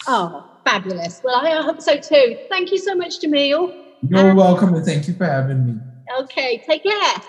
Oh, 0.08 0.50
fabulous. 0.66 1.22
Well, 1.24 1.36
I 1.36 1.62
hope 1.62 1.82
so 1.82 1.98
too. 1.98 2.38
Thank 2.50 2.72
you 2.72 2.78
so 2.78 2.96
much, 2.96 3.20
Jamil. 3.20 3.78
You're 4.08 4.32
um, 4.32 4.38
welcome 4.38 4.74
and 4.74 4.86
thank 4.86 5.08
you 5.08 5.14
for 5.14 5.26
having 5.26 5.66
me. 5.66 5.80
Okay, 6.20 6.64
take 6.66 6.84
care. 6.84 7.22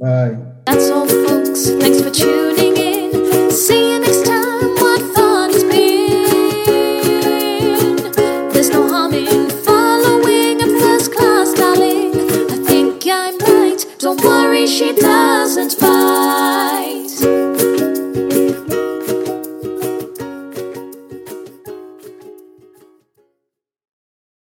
Bye. 0.00 0.36
That's 0.70 0.90
all, 0.90 1.08
folks. 1.08 1.70
Thanks 1.80 2.02
for 2.02 2.10
tuning 2.10 2.76
in. 2.76 3.50
See 3.50 3.94
you 3.94 4.00
next 4.00 4.26
time. 4.26 4.74
What 4.74 5.00
fun 5.14 5.48
it's 5.50 5.64
been. 5.64 6.26
There's 8.52 8.68
no 8.68 8.86
harm 8.86 9.14
in 9.14 9.48
following 9.64 10.60
a 10.60 10.66
first 10.78 11.14
class 11.14 11.54
darling. 11.54 12.12
I 12.50 12.56
think 12.66 13.06
I'm 13.06 13.38
right. 13.38 13.82
Don't 13.98 14.22
worry, 14.22 14.66
she 14.66 14.92
doesn't 14.94 15.80
bite. 15.80 17.07